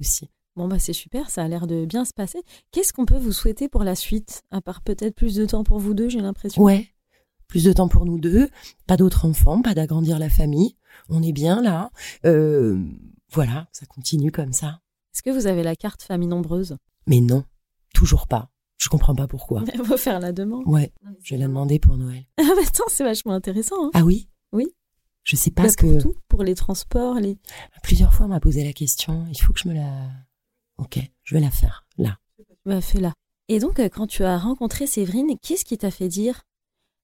[0.00, 0.28] aussi.
[0.58, 2.42] Bon bah c'est super, ça a l'air de bien se passer.
[2.72, 5.78] Qu'est-ce qu'on peut vous souhaiter pour la suite, à part peut-être plus de temps pour
[5.78, 6.60] vous deux, j'ai l'impression?
[6.60, 6.88] Ouais,
[7.46, 8.48] plus de temps pour nous deux,
[8.88, 10.76] pas d'autres enfants, pas d'agrandir la famille.
[11.10, 11.90] On est bien là.
[12.26, 12.76] Euh,
[13.30, 14.80] voilà, ça continue comme ça.
[15.14, 16.76] Est-ce que vous avez la carte famille nombreuse?
[17.06, 17.44] Mais non,
[17.94, 18.50] toujours pas.
[18.78, 19.62] Je comprends pas pourquoi.
[19.74, 20.64] Il faut faire la demande.
[20.66, 20.92] Ouais,
[21.22, 22.24] je vais la demander pour Noël.
[22.36, 23.76] Ah bah attends, c'est vachement intéressant.
[23.86, 23.90] Hein.
[23.94, 24.28] Ah oui?
[24.52, 24.66] Oui.
[25.22, 26.02] Je sais pas Bah, ce pour que...
[26.02, 27.38] tout, pour les transports, les.
[27.84, 29.24] Plusieurs fois, on m'a posé la question.
[29.30, 30.08] Il faut que je me la...
[30.78, 32.18] Ok, je vais la faire, là.
[32.64, 33.12] Bah fais-la.
[33.48, 36.42] Et donc euh, quand tu as rencontré Séverine, qu'est-ce qui t'a fait dire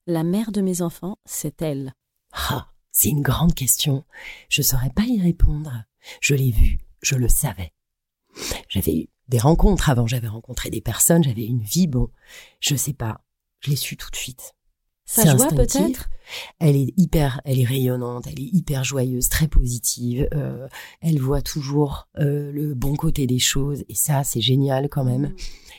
[0.07, 1.93] la mère de mes enfants, c'est elle?
[2.33, 4.05] Ah, c'est une grande question.
[4.49, 5.85] Je saurais pas y répondre.
[6.21, 7.73] Je l'ai vu, je le savais.
[8.69, 12.11] J'avais eu des rencontres avant, j'avais rencontré des personnes, j'avais une vie, bon,
[12.61, 13.23] je sais pas.
[13.61, 14.55] Je l'ai su tout de suite.
[15.07, 16.09] Sa joie peut-être?
[16.59, 20.27] Elle est hyper, elle est rayonnante, elle est hyper joyeuse, très positive.
[20.35, 20.67] euh,
[21.03, 25.35] elle voit toujours euh, le bon côté des choses et ça, c'est génial quand même.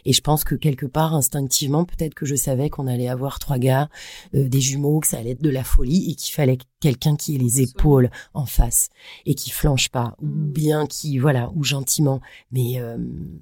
[0.06, 3.58] Et je pense que quelque part, instinctivement, peut-être que je savais qu'on allait avoir trois
[3.58, 3.90] gars,
[4.36, 7.34] euh, des jumeaux, que ça allait être de la folie et qu'il fallait quelqu'un qui
[7.34, 8.90] ait les épaules en face
[9.26, 10.52] et qui flanche pas, ou Mm.
[10.52, 12.22] bien qui, voilà, ou gentiment.
[12.52, 13.00] Mais euh,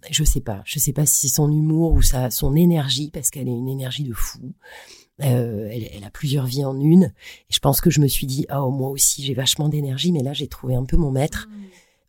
[0.09, 3.49] je sais pas, je sais pas si son humour ou sa, son énergie, parce qu'elle
[3.49, 4.53] est une énergie de fou.
[5.21, 7.03] Euh, elle, elle a plusieurs vies en une.
[7.49, 10.23] Et je pense que je me suis dit, oh, moi aussi, j'ai vachement d'énergie, mais
[10.23, 11.47] là, j'ai trouvé un peu mon maître.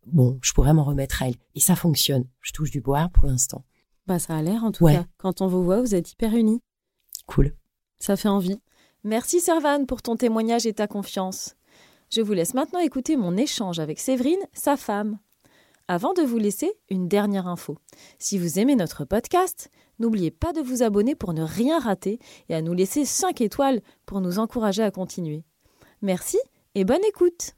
[0.06, 1.36] Bon, je pourrais m'en remettre à elle.
[1.54, 2.24] Et ça fonctionne.
[2.40, 3.64] Je touche du bois pour l'instant.
[4.06, 4.94] Bah ça a l'air en tout Ouais.
[4.96, 5.06] cas.
[5.16, 6.60] Quand on vous voit, vous êtes hyper unis.
[7.26, 7.54] Cool.
[7.98, 8.60] Ça fait envie.
[9.02, 11.56] Merci Servane pour ton témoignage et ta confiance.
[12.10, 15.18] Je vous laisse maintenant écouter mon échange avec Séverine, sa femme.
[15.86, 17.76] Avant de vous laisser, une dernière info.
[18.18, 22.18] Si vous aimez notre podcast, n'oubliez pas de vous abonner pour ne rien rater
[22.48, 25.44] et à nous laisser 5 étoiles pour nous encourager à continuer.
[26.00, 26.38] Merci
[26.74, 27.54] et bonne écoute